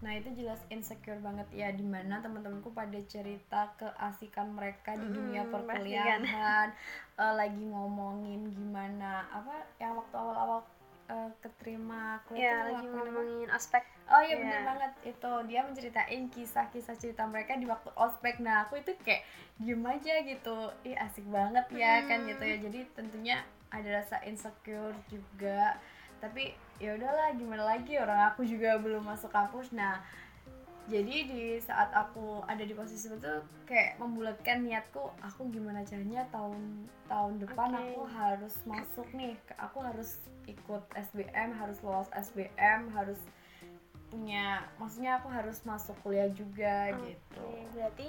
nah 0.00 0.16
itu 0.16 0.32
jelas 0.32 0.56
insecure 0.72 1.20
banget 1.20 1.44
ya 1.52 1.68
di 1.68 1.84
mana 1.84 2.24
teman-temanku 2.24 2.72
pada 2.72 2.96
cerita 3.04 3.76
keasikan 3.76 4.56
mereka 4.56 4.96
di 4.96 5.04
dunia 5.12 5.44
hmm, 5.44 5.52
perkuliahan 5.52 6.72
uh, 7.20 7.34
lagi 7.36 7.60
ngomongin 7.60 8.48
gimana 8.48 9.28
apa 9.28 9.68
yang 9.76 10.00
waktu 10.00 10.16
awal-awal 10.16 10.64
uh, 11.10 11.30
keterima 11.42 12.22
kuliah 12.30 12.70
ya, 12.70 12.70
lagi 12.70 12.86
ngomongin 12.86 13.50
aspek 13.50 13.82
oh 14.10 14.22
iya 14.26 14.34
yeah. 14.34 14.38
bener 14.42 14.60
banget. 14.66 14.92
Itu 15.14 15.32
dia 15.46 15.60
menceritain 15.62 16.22
kisah-kisah 16.28 16.96
cerita 16.98 17.22
mereka 17.24 17.54
di 17.56 17.66
waktu 17.70 17.90
ospek. 17.94 18.42
Nah 18.42 18.66
aku 18.66 18.82
itu 18.82 18.92
kayak 19.06 19.22
diem 19.56 19.82
aja 19.86 20.14
gitu. 20.26 20.58
Ih 20.82 20.98
asik 20.98 21.24
banget 21.30 21.66
ya 21.72 22.02
hmm. 22.02 22.06
kan 22.10 22.18
gitu 22.26 22.44
ya. 22.44 22.56
Jadi 22.58 22.80
tentunya 22.92 23.36
ada 23.70 23.88
rasa 24.02 24.18
insecure 24.26 24.98
juga. 25.06 25.78
Tapi 26.18 26.52
ya 26.82 26.98
udahlah 26.98 27.32
gimana 27.38 27.64
lagi? 27.64 27.96
Orang 27.96 28.34
aku 28.34 28.42
juga 28.42 28.76
belum 28.82 29.06
masuk 29.06 29.30
kampus. 29.30 29.70
Nah 29.70 30.02
jadi 30.90 31.16
di 31.30 31.42
saat 31.62 31.94
aku 31.94 32.42
ada 32.50 32.66
di 32.66 32.74
posisi 32.74 33.06
itu 33.06 33.34
kayak 33.64 33.96
membulatkan 34.02 34.66
niatku 34.66 35.14
aku 35.22 35.46
gimana 35.54 35.86
caranya 35.86 36.26
tahun 36.34 36.90
tahun 37.06 37.34
depan 37.46 37.70
okay. 37.70 37.82
aku 37.94 38.02
harus 38.10 38.54
masuk 38.66 39.08
nih 39.14 39.38
aku 39.54 39.78
harus 39.80 40.18
ikut 40.50 40.82
SBM 40.98 41.54
harus 41.54 41.78
lolos 41.86 42.10
SBM 42.10 42.90
harus 42.90 43.22
punya 44.10 44.66
maksudnya 44.82 45.22
aku 45.22 45.30
harus 45.30 45.62
masuk 45.62 45.94
kuliah 46.02 46.26
juga 46.34 46.90
okay. 46.90 47.14
gitu 47.14 47.46
berarti 47.78 48.06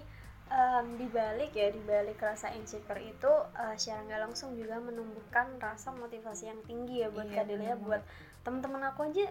um, 0.50 0.86
dibalik 0.98 1.54
ya 1.54 1.70
dibalik 1.70 2.18
rasa 2.18 2.50
insecure 2.58 3.00
itu 3.00 3.32
uh, 3.56 3.78
secara 3.78 4.02
nggak 4.10 4.22
langsung 4.26 4.58
juga 4.58 4.82
menumbuhkan 4.82 5.62
rasa 5.62 5.94
motivasi 5.94 6.50
yang 6.50 6.62
tinggi 6.66 7.06
ya 7.06 7.14
buat 7.14 7.30
iya, 7.30 7.46
Kadelia 7.46 7.76
buat 7.78 8.02
teman-teman 8.42 8.90
aku 8.90 9.06
aja 9.14 9.30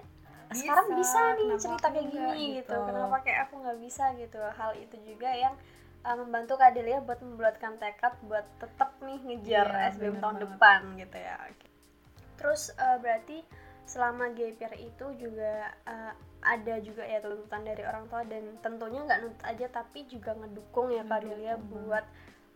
bisa, 0.51 0.61
sekarang 0.67 0.87
bisa 0.99 1.21
nih 1.39 1.49
cerita 1.59 1.87
kayak 1.95 2.09
gini 2.11 2.45
gitu. 2.59 2.75
gitu 2.75 2.77
kenapa 2.87 3.17
kayak 3.23 3.39
aku 3.47 3.55
nggak 3.63 3.79
bisa 3.79 4.05
gitu 4.19 4.41
hal 4.43 4.73
itu 4.75 4.97
juga 5.07 5.31
yang 5.31 5.55
uh, 6.03 6.17
membantu 6.19 6.59
Kak 6.59 6.75
Delia 6.75 6.99
buat 7.01 7.21
membuatkan 7.23 7.79
tekad 7.79 8.15
buat 8.27 8.47
tetap 8.59 8.99
nih 9.01 9.21
ngejar 9.31 9.69
yeah, 9.71 9.91
SBM 9.95 10.19
tahun 10.19 10.37
banget. 10.37 10.43
depan 10.43 10.81
gitu 10.99 11.17
ya 11.17 11.37
terus 12.41 12.63
uh, 12.81 12.97
berarti 12.99 13.45
selama 13.85 14.31
GPR 14.33 14.75
itu 14.79 15.07
juga 15.19 15.75
uh, 15.85 16.15
ada 16.41 16.75
juga 16.81 17.03
ya 17.05 17.21
tuntutan 17.21 17.67
dari 17.67 17.83
orang 17.85 18.07
tua 18.09 18.23
dan 18.25 18.43
tentunya 18.65 19.03
nggak 19.05 19.19
nuntut 19.21 19.45
aja 19.45 19.67
tapi 19.69 20.07
juga 20.09 20.33
ngedukung 20.39 20.89
ya 20.95 21.05
Kak 21.05 21.21
Delia 21.27 21.55
buat 21.59 22.05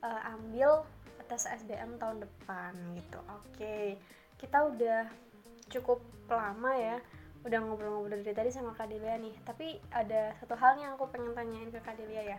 uh, 0.00 0.20
ambil 0.34 0.86
tes 1.28 1.48
SBM 1.48 1.96
tahun 2.00 2.24
depan 2.24 2.72
gitu 2.96 3.18
oke 3.28 3.44
okay. 3.56 3.96
kita 4.36 4.60
udah 4.72 5.08
cukup 5.72 6.00
lama 6.28 6.72
ya 6.76 6.96
udah 7.44 7.58
ngobrol-ngobrol 7.60 8.24
dari 8.24 8.32
tadi 8.32 8.50
sama 8.50 8.72
Kak 8.72 8.88
Delia 8.88 9.20
nih. 9.20 9.36
Tapi 9.44 9.76
ada 9.92 10.32
satu 10.40 10.56
hal 10.56 10.80
yang 10.80 10.96
aku 10.96 11.12
pengen 11.12 11.36
tanyain 11.36 11.68
ke 11.68 11.80
Kak 11.84 12.00
Delia 12.00 12.36
ya. 12.36 12.38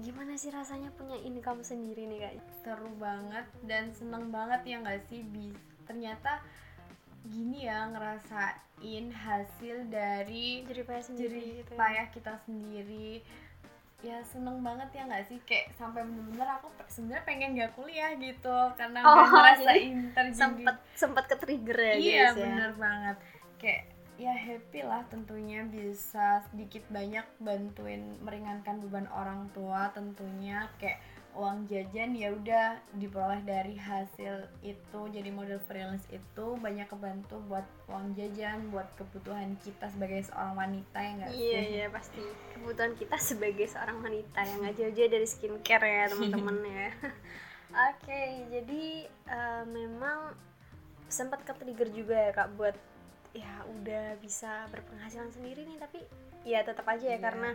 Gimana 0.00 0.32
sih 0.40 0.48
rasanya 0.48 0.88
punya 0.96 1.20
income 1.20 1.60
sendiri 1.60 2.08
nih 2.08 2.24
kak? 2.24 2.34
Seru 2.64 2.88
banget 2.96 3.44
dan 3.68 3.92
seneng 3.92 4.32
banget 4.32 4.64
ya 4.64 4.76
nggak 4.80 5.02
sih? 5.12 5.20
Bis 5.28 5.58
ternyata 5.84 6.40
gini 7.26 7.68
ya 7.68 7.84
ngerasain 7.92 9.06
hasil 9.12 9.76
dari 9.92 10.64
jerih 10.64 10.86
payah 10.88 11.04
sendiri 11.04 11.40
gitu 11.60 11.72
ya. 11.76 11.78
payah 11.78 12.06
kita 12.14 12.32
sendiri. 12.48 13.20
Ya 14.00 14.24
seneng 14.24 14.64
banget 14.64 14.88
ya 14.96 15.04
nggak 15.04 15.28
sih? 15.28 15.36
Kayak 15.44 15.76
sampai 15.76 16.00
bener-bener 16.06 16.48
aku 16.48 16.72
sebenarnya 16.88 17.24
pengen 17.28 17.58
gak 17.60 17.76
kuliah 17.76 18.16
gitu 18.16 18.58
karena 18.80 19.04
oh, 19.04 19.28
ngerasain 19.28 20.16
terjadi 20.16 20.32
sempet 20.32 20.76
sempet 20.96 21.24
ke 21.28 21.36
trigger 21.36 21.76
ya 21.76 21.94
iya 22.00 22.16
guys, 22.32 22.40
ya. 22.40 22.40
bener 22.40 22.70
banget. 22.80 23.16
Kayak 23.60 23.82
ya 24.20 24.36
happy 24.36 24.84
lah 24.84 25.00
tentunya 25.08 25.64
bisa 25.64 26.44
sedikit 26.52 26.84
banyak 26.92 27.24
bantuin 27.40 28.20
meringankan 28.20 28.76
beban 28.84 29.08
orang 29.08 29.48
tua 29.56 29.88
tentunya. 29.96 30.68
Kayak 30.76 31.00
uang 31.32 31.70
jajan 31.70 32.12
ya 32.12 32.34
udah 32.34 32.76
diperoleh 32.98 33.40
dari 33.46 33.78
hasil 33.78 34.50
itu 34.66 35.00
jadi 35.14 35.30
model 35.30 35.62
freelance 35.62 36.04
itu 36.10 36.58
banyak 36.58 36.90
kebantu 36.90 37.38
buat 37.46 37.62
uang 37.86 38.18
jajan 38.18 38.66
buat 38.74 38.90
kebutuhan 38.98 39.54
kita 39.62 39.86
sebagai 39.94 40.26
seorang 40.26 40.58
wanita 40.58 40.98
ya 41.00 41.10
nggak 41.16 41.30
iya 41.32 41.60
iya 41.64 41.86
pasti. 41.88 42.20
Kebutuhan 42.52 42.92
kita 43.00 43.16
sebagai 43.16 43.66
seorang 43.72 44.04
wanita 44.04 44.38
yang 44.44 44.58
nggak 44.68 44.76
jauh-jauh 44.76 45.10
dari 45.16 45.26
skincare 45.26 45.86
ya 45.88 46.04
teman-teman 46.12 46.56
ya. 46.76 46.90
Oke 47.70 48.04
okay, 48.04 48.28
jadi 48.52 48.84
uh, 49.32 49.64
memang 49.64 50.36
sempat 51.10 51.42
ke 51.42 51.52
trigger 51.56 51.88
juga 51.90 52.14
ya 52.14 52.30
kak 52.36 52.54
buat 52.54 52.76
ya 53.30 53.62
udah 53.66 54.18
bisa 54.18 54.66
berpenghasilan 54.74 55.30
sendiri 55.30 55.62
nih 55.62 55.78
tapi 55.78 56.02
ya 56.42 56.64
tetap 56.66 56.88
aja 56.88 57.04
ya 57.04 57.14
yeah. 57.14 57.22
karena 57.22 57.50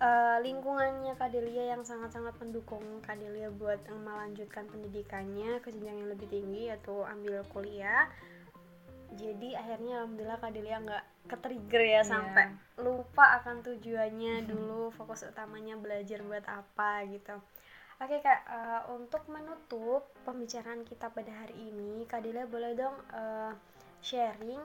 uh, 0.00 0.38
lingkungannya 0.40 1.14
Kadelia 1.18 1.76
yang 1.76 1.82
sangat-sangat 1.84 2.38
mendukung 2.40 2.82
Kadelia 3.04 3.52
buat 3.52 3.82
melanjutkan 3.90 4.64
pendidikannya 4.70 5.60
ke 5.60 5.74
jenjang 5.74 6.06
yang 6.06 6.10
lebih 6.10 6.28
tinggi 6.30 6.72
atau 6.72 7.04
ambil 7.04 7.44
kuliah 7.52 8.08
jadi 9.16 9.60
akhirnya 9.60 10.04
alhamdulillah 10.04 10.40
Kadelia 10.40 10.76
nggak 10.80 11.04
ketrigger 11.28 11.82
ya 11.84 11.92
yeah. 12.00 12.04
sampai 12.04 12.46
lupa 12.80 13.42
akan 13.42 13.60
tujuannya 13.60 14.34
dulu 14.50 14.94
fokus 14.96 15.28
utamanya 15.28 15.76
belajar 15.76 16.24
buat 16.24 16.44
apa 16.48 17.04
gitu 17.12 17.36
Oke 17.98 18.22
kak, 18.22 18.46
uh, 18.46 18.94
untuk 18.94 19.26
menutup 19.26 20.06
pembicaraan 20.22 20.86
kita 20.86 21.10
pada 21.10 21.34
hari 21.34 21.66
ini, 21.66 22.06
Kak 22.06 22.22
Delia 22.22 22.46
boleh 22.46 22.78
dong 22.78 22.94
uh, 23.10 23.50
sharing 23.98 24.62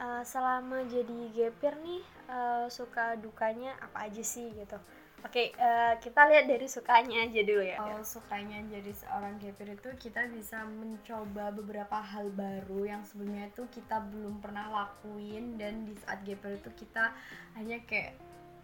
uh, 0.00 0.22
selama 0.24 0.84
jadi 0.88 1.18
gapir 1.32 1.74
nih 1.80 2.02
uh, 2.28 2.66
suka 2.68 3.16
dukanya 3.20 3.76
apa 3.80 4.08
aja 4.08 4.22
sih 4.22 4.52
gitu 4.56 4.78
Oke, 5.24 5.50
okay, 5.50 5.58
uh, 5.58 5.98
kita 5.98 6.28
lihat 6.28 6.46
dari 6.46 6.70
sukanya 6.70 7.26
aja 7.26 7.40
dulu 7.42 7.64
ya. 7.64 7.82
Kalau 7.82 7.98
sukanya 8.04 8.62
jadi 8.68 8.92
seorang 8.94 9.40
gapir 9.42 9.74
itu 9.74 9.90
kita 9.98 10.28
bisa 10.30 10.62
mencoba 10.70 11.50
beberapa 11.50 11.98
hal 11.98 12.30
baru 12.30 12.86
yang 12.86 13.02
sebelumnya 13.02 13.50
itu 13.50 13.66
kita 13.74 14.06
belum 14.06 14.38
pernah 14.38 14.70
lakuin 14.70 15.58
dan 15.58 15.82
di 15.82 15.98
saat 15.98 16.22
gapir 16.22 16.60
itu 16.60 16.70
kita 16.78 17.10
hanya 17.58 17.80
kayak 17.90 18.14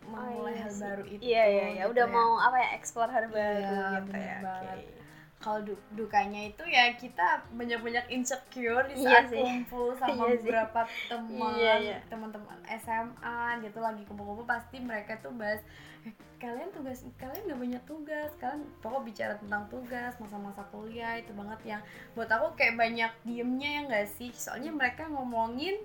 memulai 0.06 0.38
oh, 0.38 0.46
iya 0.54 0.62
hal 0.62 0.70
sih. 0.70 0.82
baru 0.86 1.04
itu. 1.08 1.22
Iya 1.24 1.44
iya 1.50 1.66
ya, 1.66 1.84
gitu 1.88 1.92
udah 1.98 2.06
ya. 2.06 2.14
mau 2.14 2.30
apa 2.38 2.56
ya 2.62 2.68
explore 2.78 3.10
hal 3.10 3.24
iya, 3.26 3.32
baru 3.32 3.74
gitu 3.98 4.12
ya. 4.14 4.36
Okay 4.38 5.01
kalau 5.42 5.58
du 5.66 5.74
dukanya 5.98 6.48
itu 6.48 6.62
ya 6.70 6.94
kita 6.94 7.42
banyak-banyak 7.52 8.06
insecure 8.14 8.86
di 8.86 9.02
iya 9.02 9.26
saat 9.26 9.34
iya 9.34 9.42
kumpul 9.42 9.90
sama 10.00 10.30
iya 10.30 10.38
beberapa 10.38 10.80
teman 11.10 11.52
iya, 11.58 11.74
iya. 11.82 11.98
teman-teman 12.06 12.58
SMA 12.78 13.60
gitu 13.66 13.78
lagi 13.82 14.02
kumpul-kumpul 14.06 14.46
pasti 14.46 14.78
mereka 14.78 15.18
tuh 15.18 15.34
bahas 15.34 15.58
eh, 16.06 16.14
kalian 16.38 16.70
tugas 16.70 17.02
kalian 17.18 17.42
gak 17.50 17.60
banyak 17.60 17.82
tugas 17.84 18.30
kalian 18.38 18.62
pokok 18.78 19.02
bicara 19.02 19.34
tentang 19.42 19.66
tugas 19.66 20.14
masa-masa 20.22 20.62
kuliah 20.70 21.18
itu 21.18 21.34
banget 21.34 21.60
yang 21.76 21.82
buat 22.14 22.30
aku 22.30 22.54
kayak 22.54 22.78
banyak 22.78 23.10
diemnya 23.26 23.68
ya 23.68 23.80
gak 23.90 24.08
sih? 24.14 24.30
Soalnya 24.30 24.70
mereka 24.70 25.10
ngomongin 25.10 25.82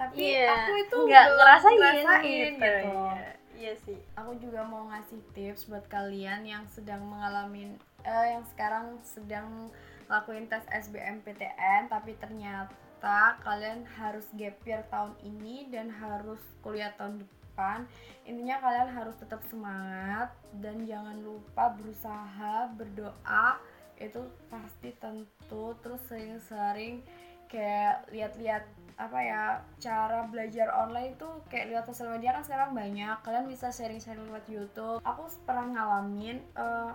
tapi 0.00 0.32
iya, 0.32 0.48
aku 0.48 0.72
itu 0.80 0.96
nggak 0.96 1.26
ngerasain, 1.36 1.76
ngerasain 1.76 2.24
gitu, 2.24 2.40
gitu. 2.56 2.68
Iya. 2.88 3.28
iya 3.60 3.72
sih. 3.84 3.98
Aku 4.16 4.32
juga 4.40 4.64
mau 4.64 4.88
ngasih 4.88 5.20
tips 5.36 5.68
buat 5.68 5.84
kalian 5.92 6.48
yang 6.48 6.64
sedang 6.72 7.04
mengalami 7.04 7.76
uh, 8.04 8.26
yang 8.26 8.44
sekarang 8.54 8.98
sedang 9.02 9.70
lakuin 10.10 10.50
tes 10.50 10.66
SBMPTN 10.66 11.86
tapi 11.86 12.18
ternyata 12.18 13.38
kalian 13.40 13.86
harus 13.96 14.26
gap 14.34 14.58
year 14.66 14.82
tahun 14.90 15.14
ini 15.22 15.70
dan 15.70 15.88
harus 15.88 16.42
kuliah 16.60 16.90
tahun 16.98 17.22
depan. 17.22 17.86
Intinya 18.26 18.56
kalian 18.58 18.90
harus 18.90 19.16
tetap 19.16 19.40
semangat 19.46 20.34
dan 20.58 20.84
jangan 20.84 21.16
lupa 21.20 21.76
berusaha 21.78 22.72
berdoa. 22.74 23.60
Itu 24.00 24.28
pasti 24.48 24.96
tentu. 24.96 25.76
Terus 25.80 26.00
sering-sering 26.08 27.04
kayak 27.50 28.08
lihat-lihat 28.14 28.64
apa 29.00 29.18
ya 29.24 29.42
cara 29.80 30.28
belajar 30.28 30.68
online 30.76 31.16
itu 31.16 31.28
kayak 31.48 31.72
lihat 31.72 31.84
sosial 31.88 32.16
media 32.16 32.36
kan 32.36 32.44
sekarang 32.44 32.70
banyak. 32.76 33.16
Kalian 33.24 33.48
bisa 33.48 33.72
sharing-sharing 33.72 34.28
lewat 34.28 34.44
YouTube. 34.48 35.00
Aku 35.04 35.24
pernah 35.44 35.66
ngalamin 35.72 36.40
uh, 36.56 36.92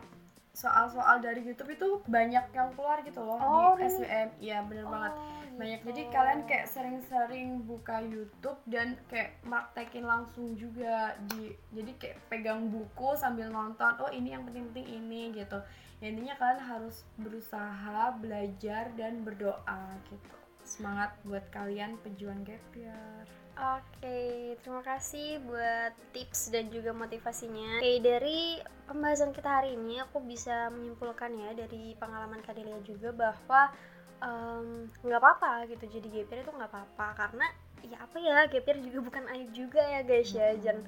soal-soal 0.55 1.19
dari 1.19 1.43
YouTube 1.43 1.75
itu 1.75 1.89
banyak 2.07 2.47
yang 2.55 2.71
keluar 2.73 3.03
gitu 3.03 3.19
loh 3.19 3.35
oh, 3.37 3.75
di 3.75 3.85
SWM 3.91 4.29
iya 4.39 4.63
bener 4.63 4.87
oh, 4.87 4.91
banget. 4.95 5.13
banyak. 5.59 5.79
Gitu. 5.83 5.87
jadi 5.91 6.01
kalian 6.11 6.39
kayak 6.47 6.67
sering-sering 6.71 7.47
buka 7.67 7.99
YouTube 7.99 8.59
dan 8.67 8.95
kayak 9.11 9.35
praktekin 9.43 10.07
langsung 10.07 10.55
juga 10.55 11.19
di 11.27 11.51
jadi 11.75 11.91
kayak 11.99 12.17
pegang 12.31 12.71
buku 12.71 13.19
sambil 13.19 13.51
nonton 13.51 13.91
oh 13.99 14.11
ini 14.11 14.31
yang 14.31 14.47
penting-penting 14.47 14.87
ini 14.87 15.21
gitu. 15.35 15.59
Ya, 16.03 16.11
intinya 16.11 16.35
kalian 16.35 16.59
harus 16.59 17.07
berusaha 17.15 18.19
belajar 18.19 18.91
dan 18.99 19.23
berdoa 19.23 19.95
gitu. 20.11 20.35
Semangat 20.67 21.15
buat 21.23 21.47
kalian 21.55 21.95
pejuang 22.03 22.43
gap 22.43 22.59
year 22.75 23.23
Oke, 23.55 24.59
terima 24.59 24.83
kasih 24.83 25.39
buat 25.47 25.95
tips 26.11 26.51
dan 26.51 26.67
juga 26.67 26.91
motivasinya. 26.91 27.79
Oke, 27.79 28.03
dari 28.03 28.59
pembahasan 28.83 29.31
kita 29.31 29.47
hari 29.47 29.79
ini 29.79 30.03
aku 30.03 30.19
bisa 30.27 30.67
menyimpulkan 30.75 31.31
ya 31.39 31.55
dari 31.55 31.95
pengalaman 31.95 32.43
Kadelia 32.43 32.75
juga 32.83 33.15
bahwa 33.15 33.71
nggak 35.03 35.19
um, 35.19 35.23
apa-apa 35.23 35.71
gitu 35.71 35.87
jadi 35.87 36.07
gapir 36.19 36.43
itu 36.43 36.51
nggak 36.51 36.67
apa-apa. 36.67 37.07
Karena 37.15 37.47
ya 37.87 37.97
apa 38.03 38.17
ya 38.19 38.43
gapir 38.51 38.75
juga 38.83 38.99
bukan 39.07 39.23
aib 39.31 39.49
juga 39.55 39.79
ya 39.87 40.03
guys 40.03 40.35
ya. 40.35 40.51
Dan 40.59 40.83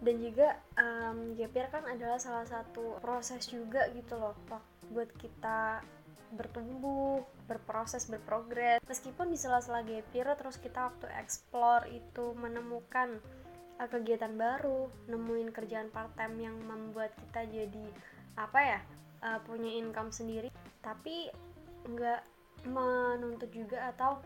dan 0.00 0.16
juga 0.16 0.56
um, 0.80 1.36
gapir 1.36 1.68
kan 1.68 1.84
adalah 1.84 2.16
salah 2.16 2.48
satu 2.48 2.96
proses 3.04 3.44
juga 3.44 3.92
gitu 3.92 4.16
loh 4.16 4.32
buat 4.88 5.12
kita 5.20 5.84
bertumbuh, 6.34 7.22
berproses, 7.46 8.10
berprogres. 8.10 8.82
Meskipun 8.86 9.30
di 9.30 9.38
sela-sela 9.38 9.86
gap 9.86 10.08
year 10.10 10.28
terus 10.34 10.58
kita 10.58 10.90
waktu 10.90 11.06
explore 11.14 11.86
itu 11.90 12.34
menemukan 12.34 13.20
uh, 13.78 13.88
kegiatan 13.88 14.34
baru, 14.34 14.90
nemuin 15.06 15.54
kerjaan 15.54 15.92
part 15.92 16.12
time 16.18 16.40
yang 16.40 16.56
membuat 16.64 17.14
kita 17.28 17.46
jadi 17.46 17.86
apa 18.36 18.60
ya 18.60 18.80
uh, 19.24 19.38
punya 19.44 19.70
income 19.78 20.10
sendiri, 20.10 20.50
tapi 20.82 21.30
nggak 21.86 22.22
menuntut 22.66 23.50
juga 23.54 23.94
atau 23.94 24.18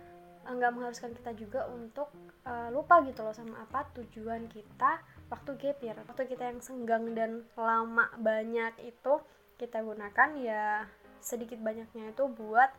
eh, 0.48 0.52
nggak 0.54 0.72
mengharuskan 0.72 1.12
kita 1.12 1.36
juga 1.36 1.68
untuk 1.68 2.08
uh, 2.48 2.72
lupa 2.72 3.04
gitu 3.04 3.20
loh 3.20 3.36
sama 3.36 3.60
apa 3.68 3.84
tujuan 4.00 4.48
kita 4.48 5.02
waktu 5.28 5.50
gap 5.60 5.78
year 5.84 5.96
waktu 6.08 6.24
kita 6.24 6.48
yang 6.48 6.60
senggang 6.64 7.12
dan 7.12 7.44
lama 7.54 8.08
banyak 8.16 8.72
itu 8.80 9.20
kita 9.60 9.84
gunakan 9.84 10.30
ya 10.40 10.88
sedikit 11.20 11.60
banyaknya 11.60 12.12
itu 12.12 12.24
buat 12.28 12.70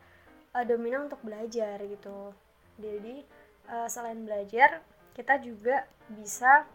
uh, 0.57 0.65
dominan 0.65 1.07
untuk 1.07 1.21
belajar 1.23 1.79
gitu. 1.81 2.35
Jadi 2.81 3.23
uh, 3.69 3.87
selain 3.87 4.21
belajar 4.25 4.83
kita 5.13 5.39
juga 5.43 5.85
bisa 6.11 6.65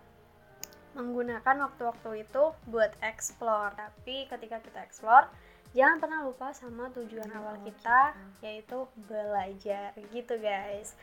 menggunakan 0.96 1.68
waktu-waktu 1.68 2.24
itu 2.24 2.42
buat 2.68 2.92
explore. 3.04 3.76
Tapi 3.76 4.26
ketika 4.32 4.62
kita 4.64 4.80
explore 4.80 5.28
jangan 5.76 6.00
pernah 6.00 6.24
lupa 6.24 6.56
sama 6.56 6.88
tujuan 6.96 7.28
awal 7.36 7.60
kita 7.60 8.16
yaitu 8.40 8.88
belajar. 9.08 9.92
Gitu 10.08 10.34
guys. 10.40 10.96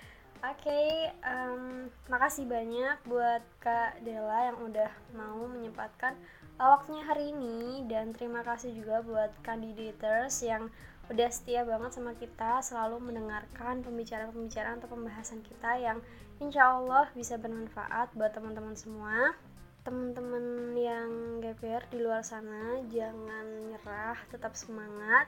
Oke, 0.43 0.67
okay, 0.67 1.07
um, 1.23 1.87
makasih 2.11 2.43
banyak 2.43 2.99
buat 3.07 3.39
Kak 3.63 4.03
Dela 4.03 4.51
yang 4.51 4.59
udah 4.59 4.91
mau 5.15 5.47
menyempatkan 5.47 6.19
waktunya 6.61 7.03
hari 7.05 7.33
ini 7.33 7.85
dan 7.89 8.13
terima 8.13 8.45
kasih 8.45 8.73
juga 8.73 9.01
buat 9.01 9.31
kandidators 9.41 10.43
yang 10.45 10.69
udah 11.11 11.29
setia 11.29 11.67
banget 11.67 11.99
sama 11.99 12.15
kita 12.15 12.63
selalu 12.63 13.11
mendengarkan 13.11 13.83
pembicaraan-pembicaraan 13.83 14.79
atau 14.79 14.87
pembahasan 14.87 15.43
kita 15.43 15.75
yang 15.75 15.99
insya 16.39 16.79
Allah 16.79 17.11
bisa 17.11 17.35
bermanfaat 17.35 18.15
buat 18.15 18.31
teman-teman 18.31 18.75
semua. 18.77 19.35
Teman-teman 19.83 20.71
yang 20.79 21.09
GPR 21.43 21.83
di 21.91 21.99
luar 21.99 22.23
sana 22.23 22.79
jangan 22.87 23.67
nyerah 23.67 24.15
tetap 24.31 24.55
semangat. 24.55 25.27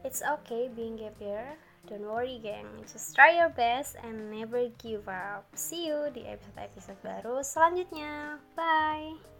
It's 0.00 0.24
okay 0.24 0.72
being 0.72 0.96
GPR. 0.96 1.60
Don't 1.84 2.08
worry 2.08 2.40
gang. 2.40 2.64
Just 2.88 3.12
try 3.12 3.36
your 3.36 3.52
best 3.52 4.00
and 4.00 4.32
never 4.32 4.72
give 4.80 5.04
up. 5.04 5.44
See 5.52 5.92
you 5.92 6.08
di 6.16 6.24
episode-episode 6.24 7.00
baru 7.04 7.44
selanjutnya. 7.44 8.40
Bye 8.56 9.39